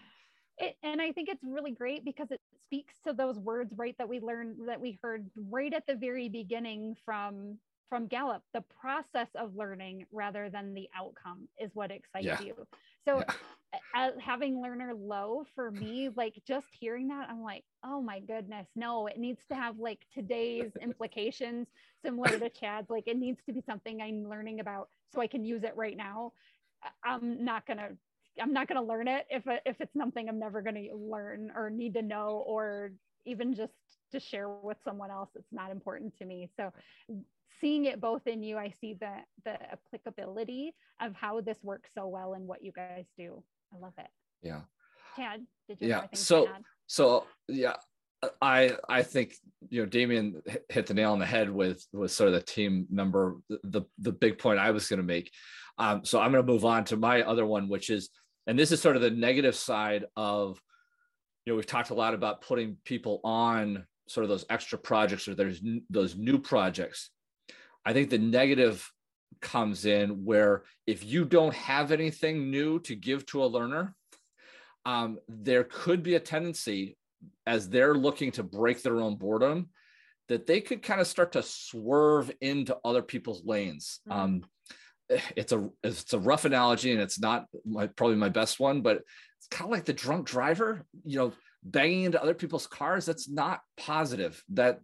[0.59, 4.07] It, and I think it's really great because it speaks to those words, right, that
[4.07, 7.57] we learned, that we heard right at the very beginning from
[7.89, 12.41] from Gallup, the process of learning rather than the outcome is what excites yeah.
[12.41, 12.55] you.
[13.07, 13.35] So yeah
[14.21, 19.07] having learner low for me, like just hearing that, I'm like, oh my goodness, no,
[19.07, 21.69] it needs to have like today's implications
[22.05, 22.91] similar to Chad's.
[22.91, 25.97] Like it needs to be something I'm learning about so I can use it right
[25.97, 26.33] now.
[27.05, 27.91] I'm not gonna
[28.41, 31.95] I'm not gonna learn it if if it's something I'm never gonna learn or need
[31.95, 32.93] to know or
[33.27, 33.73] even just
[34.13, 35.31] to share with someone else.
[35.35, 36.49] It's not important to me.
[36.57, 36.73] So
[37.61, 39.13] seeing it both in you, I see the
[39.45, 43.43] the applicability of how this works so well and what you guys do.
[43.73, 44.09] I love it.
[44.43, 44.61] Yeah.
[45.17, 46.07] Chad, did you yeah.
[46.15, 46.49] so
[46.87, 47.77] so yeah,
[48.41, 49.35] I I think
[49.69, 52.87] you know Damian hit the nail on the head with with sort of the team
[52.91, 55.31] member the the big point I was going to make.
[55.79, 58.11] Um, so I'm going to move on to my other one, which is
[58.47, 60.61] and this is sort of the negative side of
[61.45, 65.29] you know we've talked a lot about putting people on sort of those extra projects
[65.29, 67.11] or there's those new projects
[67.85, 68.91] i think the negative
[69.41, 73.95] comes in where if you don't have anything new to give to a learner
[74.87, 76.97] um, there could be a tendency
[77.47, 79.69] as they're looking to break their own boredom
[80.29, 84.01] that they could kind of start to swerve into other people's lanes.
[84.09, 84.21] Mm-hmm.
[84.21, 84.45] um,
[85.37, 88.99] it's a it's a rough analogy and it's not my, probably my best one but
[89.39, 93.07] it's kind of like the drunk driver you know banging into other people's cars.
[93.07, 94.43] That's not positive.
[94.51, 94.81] That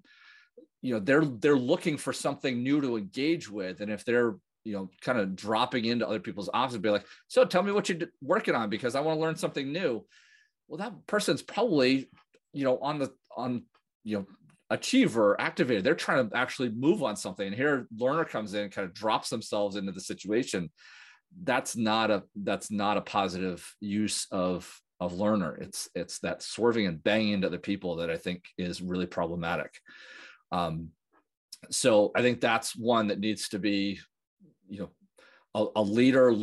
[0.82, 3.80] you know they're they're looking for something new to engage with.
[3.80, 7.44] And if they're you know kind of dropping into other people's offices be like so
[7.44, 10.04] tell me what you're working on because i want to learn something new.
[10.68, 12.08] Well that person's probably
[12.52, 13.64] you know on the on
[14.04, 14.26] you know
[14.68, 17.46] achiever activated they're trying to actually move on something.
[17.46, 20.70] And here learner comes in kind of drops themselves into the situation.
[21.42, 25.56] That's not a that's not a positive use of of learner.
[25.56, 29.80] It's it's that swerving and banging into other people that i think is really problematic
[30.52, 30.88] um
[31.70, 33.98] so i think that's one that needs to be
[34.68, 34.90] you know
[35.54, 36.34] a, a leader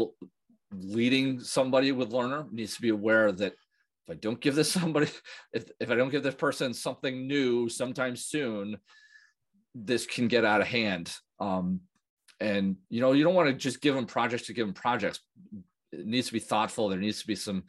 [0.71, 3.53] leading somebody with learner needs to be aware that
[4.05, 5.07] if I don't give this somebody,
[5.53, 8.77] if, if I don't give this person something new sometime soon,
[9.75, 11.13] this can get out of hand.
[11.39, 11.81] Um,
[12.39, 15.19] and you know, you don't want to just give them projects to give them projects.
[15.91, 16.89] It needs to be thoughtful.
[16.89, 17.63] There needs to be some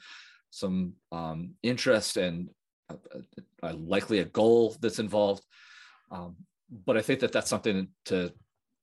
[0.50, 2.48] some um, interest and
[2.88, 2.96] uh,
[3.62, 5.44] uh, likely a goal that's involved.
[6.14, 6.36] Um,
[6.86, 8.32] but I think that that's something to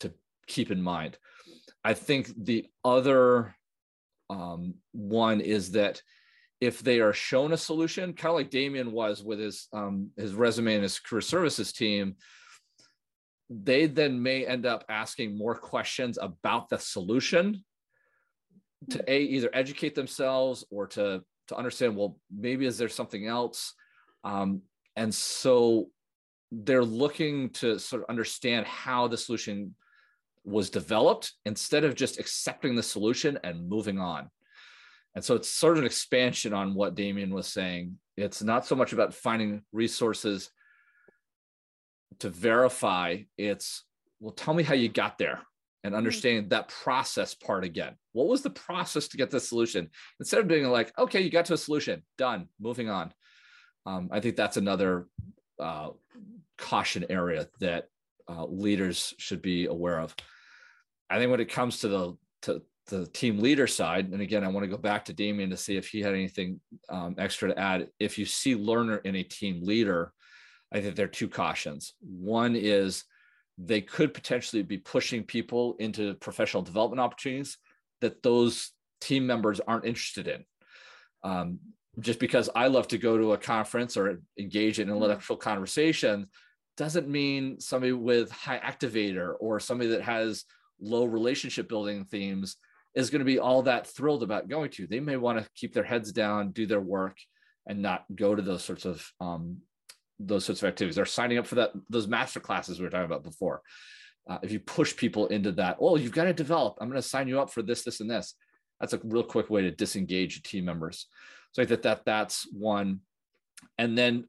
[0.01, 0.13] to
[0.47, 1.17] keep in mind.
[1.83, 3.55] I think the other
[4.29, 6.01] um, one is that
[6.59, 10.33] if they are shown a solution, kind of like Damian was with his um, his
[10.33, 12.15] resume and his career services team,
[13.49, 17.63] they then may end up asking more questions about the solution
[18.89, 23.73] to a either educate themselves or to to understand well maybe is there something else
[24.23, 24.61] um,
[24.95, 25.89] and so
[26.51, 29.73] they're looking to sort of understand how the solution
[30.43, 34.29] was developed instead of just accepting the solution and moving on
[35.15, 37.97] and so it's sort of an expansion on what Damian was saying.
[38.15, 40.51] It's not so much about finding resources
[42.19, 43.83] to verify, it's,
[44.19, 45.41] well, tell me how you got there
[45.83, 45.97] and hmm.
[45.97, 47.95] understanding that process part again.
[48.13, 49.89] What was the process to get the solution?
[50.19, 53.13] Instead of being like, okay, you got to a solution, done, moving on.
[53.85, 55.07] Um, I think that's another
[55.59, 55.89] uh,
[56.61, 57.89] caution area that
[58.29, 60.15] uh, leaders should be aware of.
[61.09, 64.47] I think when it comes to the to the team leader side, and again, I
[64.47, 66.59] want to go back to Damian to see if he had anything
[66.89, 67.89] um, extra to add.
[67.99, 70.13] If you see learner in a team leader,
[70.71, 71.93] I think there are two cautions.
[71.99, 73.03] One is
[73.57, 77.57] they could potentially be pushing people into professional development opportunities
[77.99, 80.45] that those team members aren't interested in.
[81.23, 81.59] Um,
[81.99, 84.95] just because I love to go to a conference or engage in mm-hmm.
[84.95, 86.27] intellectual conversation
[86.77, 90.45] doesn't mean somebody with high activator or somebody that has
[90.79, 92.57] low relationship building themes
[92.95, 94.87] is going to be all that thrilled about going to.
[94.87, 97.17] They may want to keep their heads down, do their work,
[97.67, 99.57] and not go to those sorts of um,
[100.19, 100.95] those sorts of activities.
[100.95, 103.61] They're signing up for that those master classes we were talking about before.
[104.29, 106.77] Uh, if you push people into that, oh, you've got to develop.
[106.79, 108.35] I'm going to sign you up for this, this, and this.
[108.79, 111.07] That's a real quick way to disengage team members.
[111.53, 112.99] So I think that, that that's one.
[113.77, 114.27] And then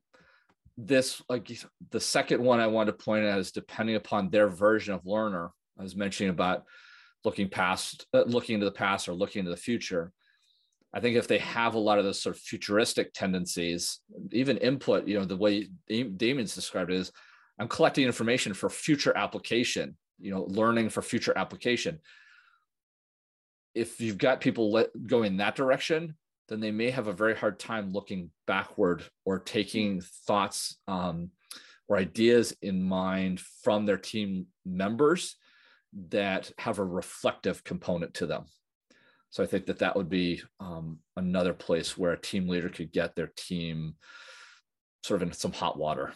[0.87, 1.51] this, like
[1.91, 5.51] the second one I want to point out is depending upon their version of learner.
[5.79, 6.65] I was mentioning about
[7.25, 10.13] looking past, uh, looking into the past or looking into the future.
[10.95, 15.09] I think if they have a lot of those sort of futuristic tendencies, even input,
[15.09, 17.13] you know, the way Damian's described it is,
[17.59, 22.01] I'm collecting information for future application, you know, learning for future application.
[23.75, 26.17] If you've got people let, going that direction,
[26.53, 31.31] then they may have a very hard time looking backward or taking thoughts um,
[31.89, 35.37] or ideas in mind from their team members
[36.11, 38.45] that have a reflective component to them.
[39.31, 42.93] So I think that that would be um, another place where a team leader could
[42.93, 43.95] get their team
[45.03, 46.13] sort of in some hot water.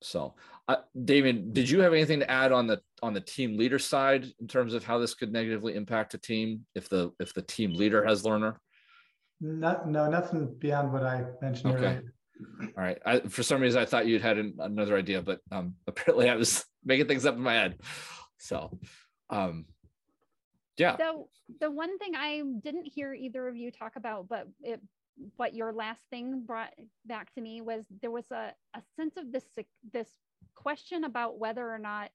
[0.00, 0.34] So,
[0.66, 4.26] uh, David, did you have anything to add on the on the team leader side
[4.40, 7.74] in terms of how this could negatively impact a team if the if the team
[7.74, 8.58] leader has learner?
[9.40, 11.86] Not, no, nothing beyond what I mentioned okay.
[11.86, 12.14] earlier.
[12.76, 12.98] All right.
[13.04, 16.36] I, for some reason, I thought you'd had an, another idea, but um, apparently I
[16.36, 17.78] was making things up in my head.
[18.38, 18.78] So,
[19.30, 19.66] um
[20.76, 21.28] yeah so
[21.60, 24.80] the one thing i didn't hear either of you talk about but it
[25.36, 26.72] what your last thing brought
[27.06, 29.44] back to me was there was a, a sense of this
[29.92, 30.08] this
[30.54, 32.10] question about whether or not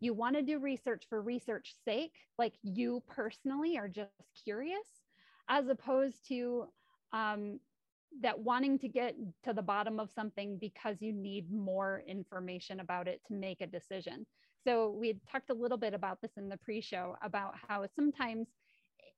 [0.00, 4.10] you want to do research for research sake like you personally are just
[4.44, 4.86] curious
[5.48, 6.66] as opposed to
[7.12, 7.60] um,
[8.20, 13.08] that wanting to get to the bottom of something because you need more information about
[13.08, 14.26] it to make a decision.
[14.64, 18.48] So we talked a little bit about this in the pre-show about how sometimes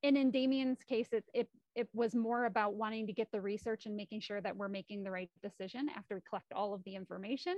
[0.03, 3.87] and in Damian's case, it, it, it was more about wanting to get the research
[3.87, 6.95] and making sure that we're making the right decision after we collect all of the
[6.95, 7.57] information.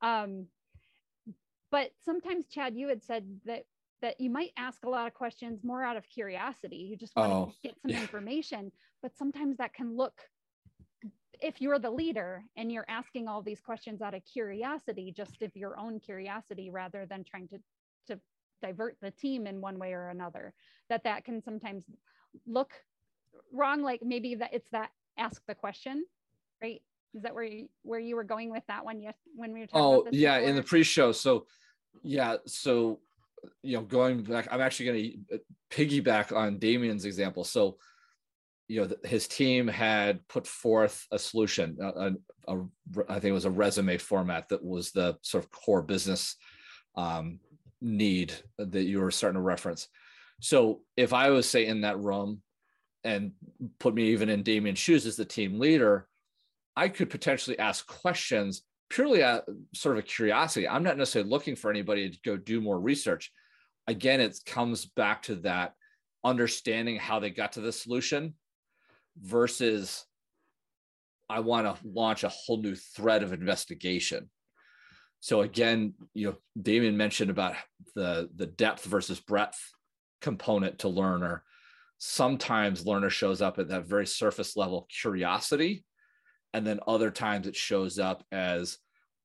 [0.00, 0.46] Um,
[1.70, 3.64] but sometimes, Chad, you had said that
[4.02, 6.76] that you might ask a lot of questions more out of curiosity.
[6.76, 8.00] You just want oh, to get some yeah.
[8.00, 8.72] information,
[9.02, 10.14] but sometimes that can look
[11.42, 15.50] if you're the leader and you're asking all these questions out of curiosity, just of
[15.54, 17.58] your own curiosity rather than trying to
[18.08, 18.20] to
[18.62, 20.52] divert the team in one way or another
[20.88, 21.84] that that can sometimes
[22.46, 22.72] look
[23.52, 26.04] wrong like maybe that it's that ask the question
[26.62, 26.82] right
[27.14, 29.66] is that where you where you were going with that one yes when we were
[29.66, 30.50] talking oh yeah before?
[30.50, 31.46] in the pre-show so
[32.02, 32.98] yeah so
[33.62, 37.76] you know going back i'm actually going to piggyback on damian's example so
[38.68, 42.12] you know his team had put forth a solution a, a,
[42.48, 42.66] a,
[43.08, 46.36] I think it was a resume format that was the sort of core business
[46.96, 47.40] um,
[47.80, 49.88] need that you were starting to reference.
[50.40, 52.42] So if I was say in that room
[53.04, 53.32] and
[53.78, 56.06] put me even in Damian's shoes as the team leader,
[56.76, 60.68] I could potentially ask questions purely out sort of a curiosity.
[60.68, 63.32] I'm not necessarily looking for anybody to go do more research.
[63.86, 65.72] Again, it comes back to that
[66.22, 68.34] understanding how they got to the solution
[69.16, 70.04] versus
[71.28, 74.28] I want to launch a whole new thread of investigation
[75.20, 77.54] so again, you know, Damian mentioned about
[77.94, 79.58] the the depth versus breadth
[80.22, 81.44] component to learner.
[81.98, 85.84] Sometimes learner shows up at that very surface level curiosity,
[86.54, 88.78] and then other times it shows up as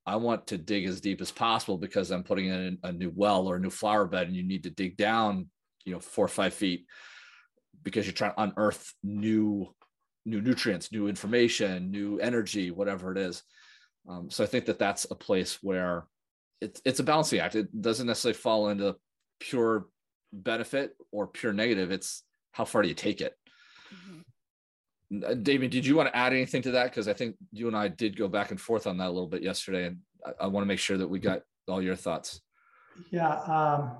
[0.06, 3.48] I want to dig as deep as possible because I'm putting in a new well
[3.48, 5.50] or a new flower bed, and you need to dig down,
[5.84, 6.86] you know, four or five feet
[7.82, 9.74] because you're trying to unearth new
[10.24, 13.42] new nutrients, new information, new energy, whatever it is.
[14.08, 16.06] Um, so I think that that's a place where
[16.60, 17.56] it's it's a balancing act.
[17.56, 18.96] It doesn't necessarily fall into
[19.40, 19.86] pure
[20.32, 21.90] benefit or pure negative.
[21.90, 22.22] It's
[22.52, 23.34] how far do you take it?
[25.24, 26.90] Uh, David, did you want to add anything to that?
[26.90, 29.28] Because I think you and I did go back and forth on that a little
[29.28, 32.40] bit yesterday, and I, I want to make sure that we got all your thoughts.
[33.10, 33.98] Yeah, um,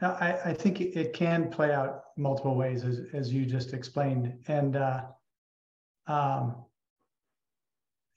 [0.00, 4.76] I, I, think it can play out multiple ways, as, as you just explained, and
[4.76, 5.02] uh,
[6.06, 6.64] um,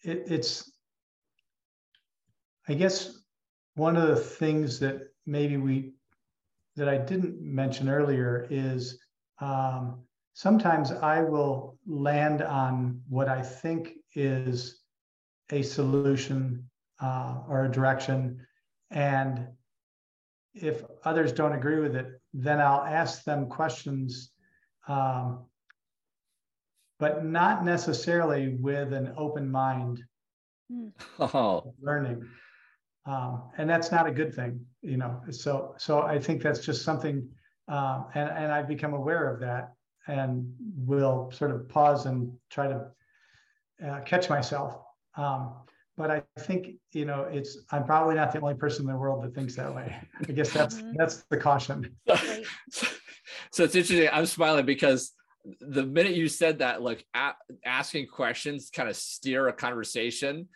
[0.03, 0.71] it, it's,
[2.67, 3.19] I guess,
[3.75, 5.93] one of the things that maybe we,
[6.75, 8.99] that I didn't mention earlier is
[9.39, 10.03] um,
[10.33, 14.81] sometimes I will land on what I think is
[15.51, 16.69] a solution
[17.01, 18.45] uh, or a direction.
[18.91, 19.47] And
[20.53, 24.31] if others don't agree with it, then I'll ask them questions
[24.87, 25.45] um,
[26.99, 30.03] but not necessarily with an open mind
[31.19, 31.73] oh.
[31.81, 32.23] learning
[33.05, 36.83] um, and that's not a good thing you know so so i think that's just
[36.83, 37.27] something
[37.67, 39.73] um, and and i've become aware of that
[40.07, 42.85] and will sort of pause and try to
[43.85, 44.77] uh, catch myself
[45.17, 45.53] um,
[45.97, 49.23] but i think you know it's i'm probably not the only person in the world
[49.23, 49.95] that thinks that way
[50.27, 50.93] i guess that's mm-hmm.
[50.97, 51.95] that's the caution
[53.51, 55.13] so it's interesting i'm smiling because
[55.59, 57.35] the minute you said that, like a-
[57.65, 60.47] asking questions kind of steer a conversation.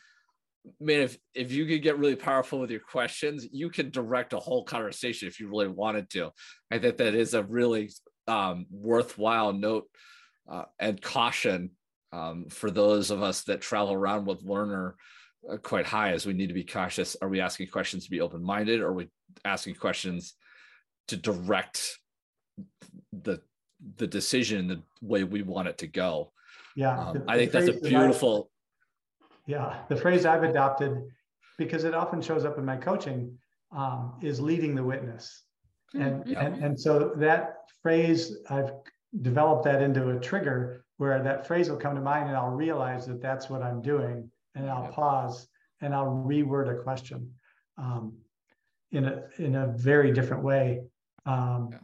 [0.66, 4.34] I mean, if if you could get really powerful with your questions, you could direct
[4.34, 6.32] a whole conversation if you really wanted to.
[6.72, 7.92] I think that is a really
[8.28, 9.88] um, worthwhile note
[10.50, 11.72] uh, and caution
[12.12, 14.96] um, for those of us that travel around with learner
[15.50, 16.12] uh, quite high.
[16.12, 17.16] As we need to be cautious.
[17.22, 18.82] Are we asking questions to be open minded?
[18.82, 19.10] Or are we
[19.44, 20.34] asking questions
[21.08, 22.00] to direct
[23.12, 23.42] the
[23.98, 26.32] the decision the way we want it to go.
[26.76, 28.50] Yeah, um, the, I think that's a beautiful.
[29.48, 30.98] That yeah, the phrase I've adopted
[31.58, 33.38] because it often shows up in my coaching
[33.72, 35.44] um, is leading the witness,
[35.96, 36.38] and, mm-hmm.
[36.38, 38.72] and and so that phrase I've
[39.22, 43.06] developed that into a trigger where that phrase will come to mind, and I'll realize
[43.08, 45.48] that that's what I'm doing, and I'll pause
[45.82, 47.32] and I'll reword a question
[47.78, 48.14] um,
[48.92, 50.82] in a in a very different way.
[51.26, 51.80] Um, yeah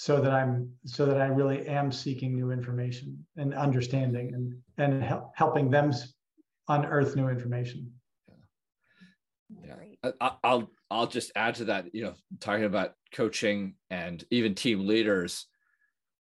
[0.00, 5.02] so that I'm so that I really am seeking new information and understanding and and
[5.02, 5.92] help, helping them
[6.68, 7.92] unearth new information.
[9.50, 9.74] Yeah.
[10.02, 10.10] yeah.
[10.22, 11.94] I, I'll I'll just add to that.
[11.94, 15.46] You know, talking about coaching and even team leaders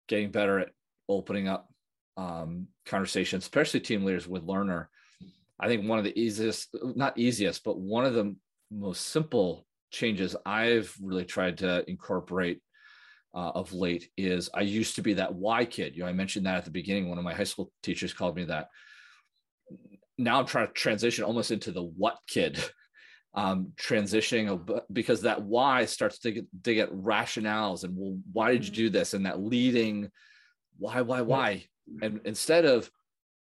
[0.07, 0.69] getting better at
[1.07, 1.69] opening up
[2.18, 4.90] um, conversations, especially team leaders with learner.
[5.60, 8.36] I think one of the easiest, not easiest, but one of the
[8.72, 12.61] most simple changes I've really tried to incorporate
[13.34, 15.95] uh, of late is I used to be that why kid.
[15.95, 17.10] You know, I mentioned that at the beginning.
[17.10, 18.69] One of my high school teachers called me that.
[20.18, 22.60] Now I'm trying to transition almost into the what kid,
[23.34, 28.65] um, transitioning because that why starts to get, to get rationales and well, why did
[28.65, 29.14] you do this?
[29.14, 30.10] And that leading,
[30.77, 31.65] why, why, why?
[32.01, 32.89] And instead of,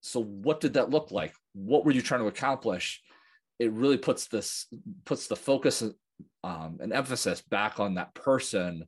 [0.01, 1.33] so what did that look like?
[1.53, 3.01] What were you trying to accomplish?
[3.59, 4.67] It really puts this
[5.05, 5.83] puts the focus
[6.43, 8.85] um, and emphasis back on that person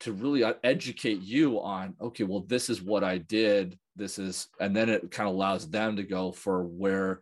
[0.00, 4.74] to really educate you on okay well this is what i did this is and
[4.74, 7.20] then it kind of allows them to go for where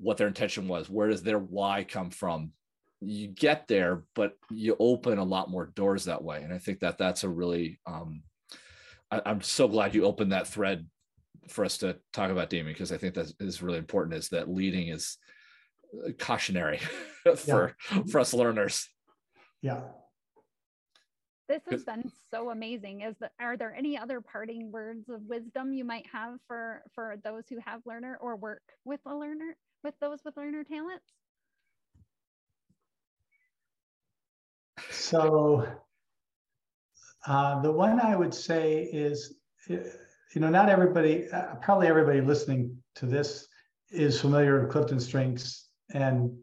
[0.00, 2.52] what their intention was where does their why come from
[3.00, 6.80] you get there but you open a lot more doors that way and i think
[6.80, 8.22] that that's a really um,
[9.10, 10.86] I, i'm so glad you opened that thread
[11.48, 14.48] for us to talk about Damian because I think that is really important is that
[14.48, 15.16] leading is
[16.18, 16.80] cautionary
[17.36, 18.02] for yeah.
[18.10, 18.88] for us learners.
[19.62, 19.80] Yeah,
[21.48, 23.00] this has been so amazing.
[23.02, 27.16] Is that are there any other parting words of wisdom you might have for for
[27.24, 29.56] those who have learner or work with a learner
[29.88, 31.14] with those with learner talents?
[34.90, 35.66] So
[37.26, 39.80] uh, the one I would say is, you
[40.36, 43.48] know, not everybody, uh, probably everybody listening to this
[43.90, 46.36] is familiar with Clifton strengths and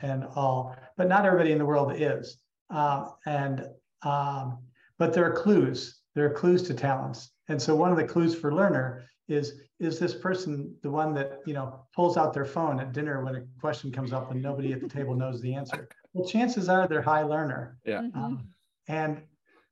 [0.00, 2.38] and all, but not everybody in the world is.
[2.70, 3.66] Uh, and
[4.02, 4.58] um,
[4.98, 6.00] but there are clues.
[6.14, 7.32] There are clues to talents.
[7.48, 11.40] And so one of the clues for learner is is this person the one that
[11.46, 14.72] you know pulls out their phone at dinner when a question comes up and nobody
[14.72, 15.88] at the table knows the answer?
[16.12, 17.78] Well, chances are they're high learner.
[17.84, 18.02] Yeah.
[18.02, 18.18] Mm-hmm.
[18.18, 18.48] Um,
[18.88, 19.22] and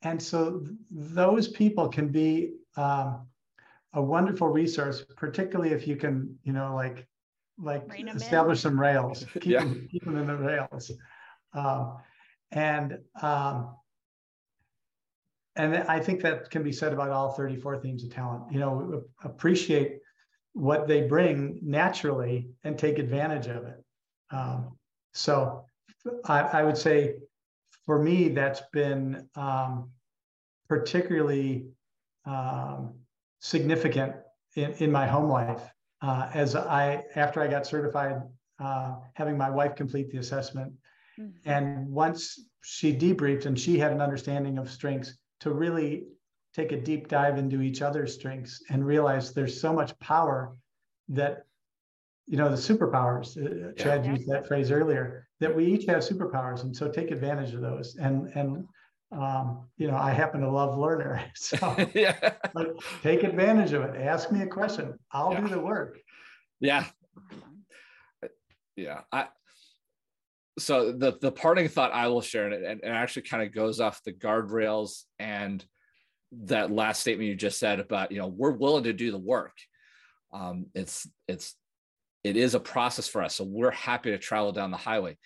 [0.02, 3.26] and so th- those people can be um,
[3.94, 7.06] a wonderful resource, particularly if you can you know like
[7.58, 7.84] like
[8.14, 9.60] establish some rails, keep, yeah.
[9.60, 10.90] them, keep them in the rails.
[11.54, 11.98] Um,
[12.50, 13.76] and um,
[15.56, 18.50] and I think that can be said about all 34 themes of talent.
[18.50, 19.98] You know, appreciate
[20.54, 23.84] what they bring naturally and take advantage of it.
[24.30, 24.76] Um,
[25.12, 25.64] so
[26.24, 27.16] I, I, would say
[27.84, 29.90] for me, that's been um,
[30.68, 31.66] particularly
[32.24, 32.94] um,
[33.40, 34.14] significant
[34.56, 35.62] in, in my home life.
[36.00, 38.22] Uh, as I, after I got certified,
[38.58, 40.72] uh, having my wife complete the assessment,
[41.18, 41.48] mm-hmm.
[41.48, 46.06] and once she debriefed and she had an understanding of strengths, to really
[46.54, 50.54] take a deep dive into each other's strengths and realize there's so much power
[51.08, 51.46] that
[52.26, 54.12] you know the superpowers uh, chad yeah.
[54.12, 56.62] used that phrase earlier that we each have superpowers.
[56.62, 57.96] And so take advantage of those.
[57.96, 58.66] And and
[59.10, 61.56] um, you know i happen to love learner so
[61.94, 62.32] yeah.
[63.02, 64.00] take advantage of it.
[64.00, 64.98] Ask me a question.
[65.10, 65.40] I'll yeah.
[65.40, 65.98] do the work.
[66.60, 66.86] Yeah.
[68.76, 69.00] Yeah.
[69.10, 69.26] I
[70.58, 73.80] so the the parting thought I will share, and it, and actually kind of goes
[73.80, 75.64] off the guardrails and
[76.44, 79.56] that last statement you just said about you know we're willing to do the work.
[80.32, 81.54] Um, it's it's
[82.24, 85.16] it is a process for us, so we're happy to travel down the highway.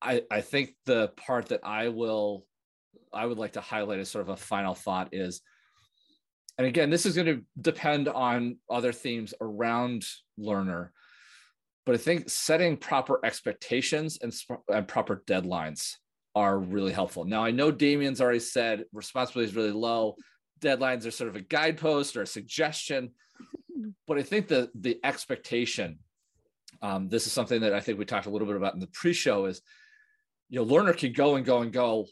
[0.00, 2.46] I I think the part that I will
[3.12, 5.40] I would like to highlight as sort of a final thought is,
[6.58, 10.04] and again, this is going to depend on other themes around
[10.36, 10.92] learner
[11.86, 14.34] but I think setting proper expectations and,
[14.68, 15.96] and proper deadlines
[16.34, 17.24] are really helpful.
[17.24, 20.16] Now, I know Damian's already said responsibility is really low.
[20.60, 23.10] Deadlines are sort of a guidepost or a suggestion,
[24.06, 25.98] but I think the the expectation.
[26.82, 28.88] Um, this is something that I think we talked a little bit about in the
[28.88, 29.46] pre-show.
[29.46, 29.60] Is
[30.48, 32.06] you know, learner can go and go and go,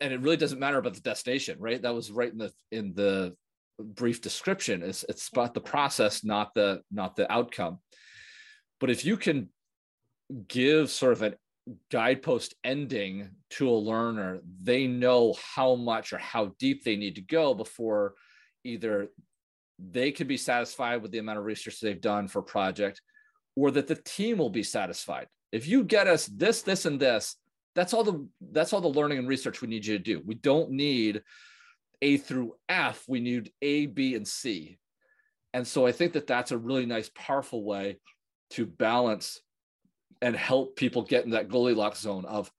[0.00, 1.80] and it really doesn't matter about the destination, right?
[1.80, 3.34] That was right in the in the
[3.78, 4.82] brief description.
[4.82, 7.78] Is it's about the process, not the not the outcome.
[8.80, 9.48] But if you can
[10.46, 11.34] give sort of a
[11.90, 17.20] guidepost ending to a learner, they know how much or how deep they need to
[17.20, 18.14] go before
[18.64, 19.08] either
[19.78, 23.00] they can be satisfied with the amount of research they've done for a project
[23.56, 25.26] or that the team will be satisfied.
[25.52, 27.36] If you get us this, this, and this,
[27.74, 30.20] that's all the that's all the learning and research we need you to do.
[30.24, 31.22] We don't need
[32.02, 33.04] A through F.
[33.06, 34.78] We need A, B, and C.
[35.54, 37.98] And so I think that that's a really nice, powerful way
[38.50, 39.40] to balance
[40.20, 42.50] and help people get in that Goldilocks zone of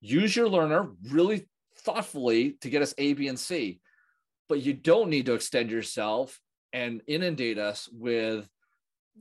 [0.00, 1.48] use your learner really
[1.78, 3.80] thoughtfully to get us A, B, and C.
[4.48, 6.40] But you don't need to extend yourself
[6.72, 8.48] and inundate us with,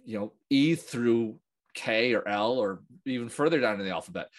[0.06, 1.40] you know, E through
[1.74, 4.30] K or L or even further down in the alphabet.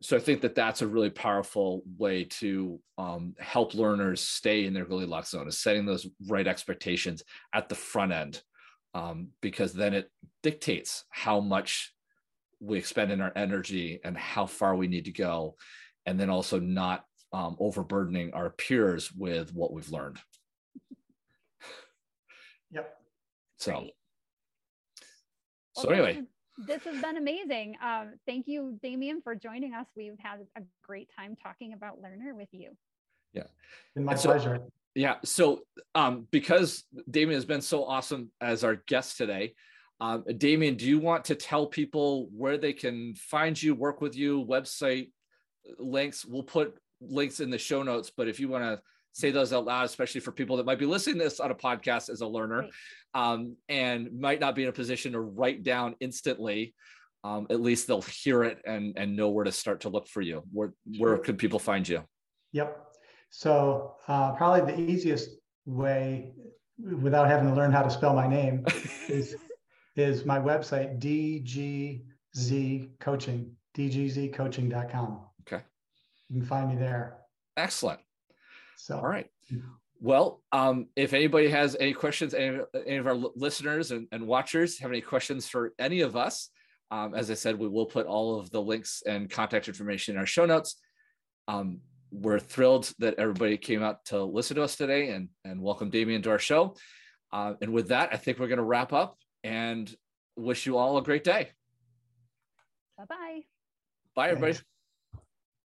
[0.00, 4.74] So I think that that's a really powerful way to um, help learners stay in
[4.74, 7.22] their Goldilocks zone is setting those right expectations
[7.54, 8.42] at the front end
[8.94, 10.10] um, because then it
[10.42, 11.92] dictates how much
[12.60, 15.56] we expend in our energy and how far we need to go
[16.06, 20.18] and then also not um, overburdening our peers with what we've learned.
[22.74, 22.96] Yep.
[23.58, 23.92] So, Great.
[25.76, 26.22] so Well, anyway,
[26.56, 27.76] this, this has been amazing.
[27.84, 29.86] Um, thank you, Damian, for joining us.
[29.94, 32.70] We've had a great time talking about Learner with you.
[33.34, 33.42] Yeah.
[33.94, 34.60] Been my so- pleasure.
[34.94, 35.16] Yeah.
[35.24, 35.60] So,
[35.94, 39.54] um, because Damian has been so awesome as our guest today,
[40.00, 44.16] um, Damian, do you want to tell people where they can find you, work with
[44.16, 45.10] you, website
[45.78, 46.24] links?
[46.24, 48.80] We'll put links in the show notes, but if you want to
[49.12, 51.54] say those out loud, especially for people that might be listening to this on a
[51.54, 52.66] podcast as a learner
[53.14, 56.74] um, and might not be in a position to write down instantly,
[57.24, 60.20] um, at least they'll hear it and and know where to start to look for
[60.20, 60.42] you.
[60.50, 62.02] Where where could people find you?
[62.52, 62.91] Yep.
[63.34, 65.30] So uh, probably the easiest
[65.64, 66.34] way,
[66.78, 68.66] without having to learn how to spell my name,
[69.08, 69.34] is
[69.96, 75.20] is my website DGZ Coaching, DGZCoaching.com.
[75.40, 75.62] Okay.
[76.28, 77.18] You can find me there.
[77.56, 78.00] Excellent.
[78.76, 79.28] So All right.
[80.00, 84.78] Well, um, if anybody has any questions, any, any of our listeners and, and watchers
[84.80, 86.50] have any questions for any of us,
[86.90, 90.18] um, as I said, we will put all of the links and contact information in
[90.18, 90.76] our show notes.
[91.48, 91.80] Um,
[92.12, 96.22] we're thrilled that everybody came out to listen to us today and, and welcome Damian
[96.22, 96.76] to our show.
[97.32, 99.92] Uh, and with that, I think we're going to wrap up and
[100.36, 101.48] wish you all a great day.
[102.98, 103.40] Bye bye.
[104.14, 104.52] Bye, everybody.
[104.52, 104.71] Thanks.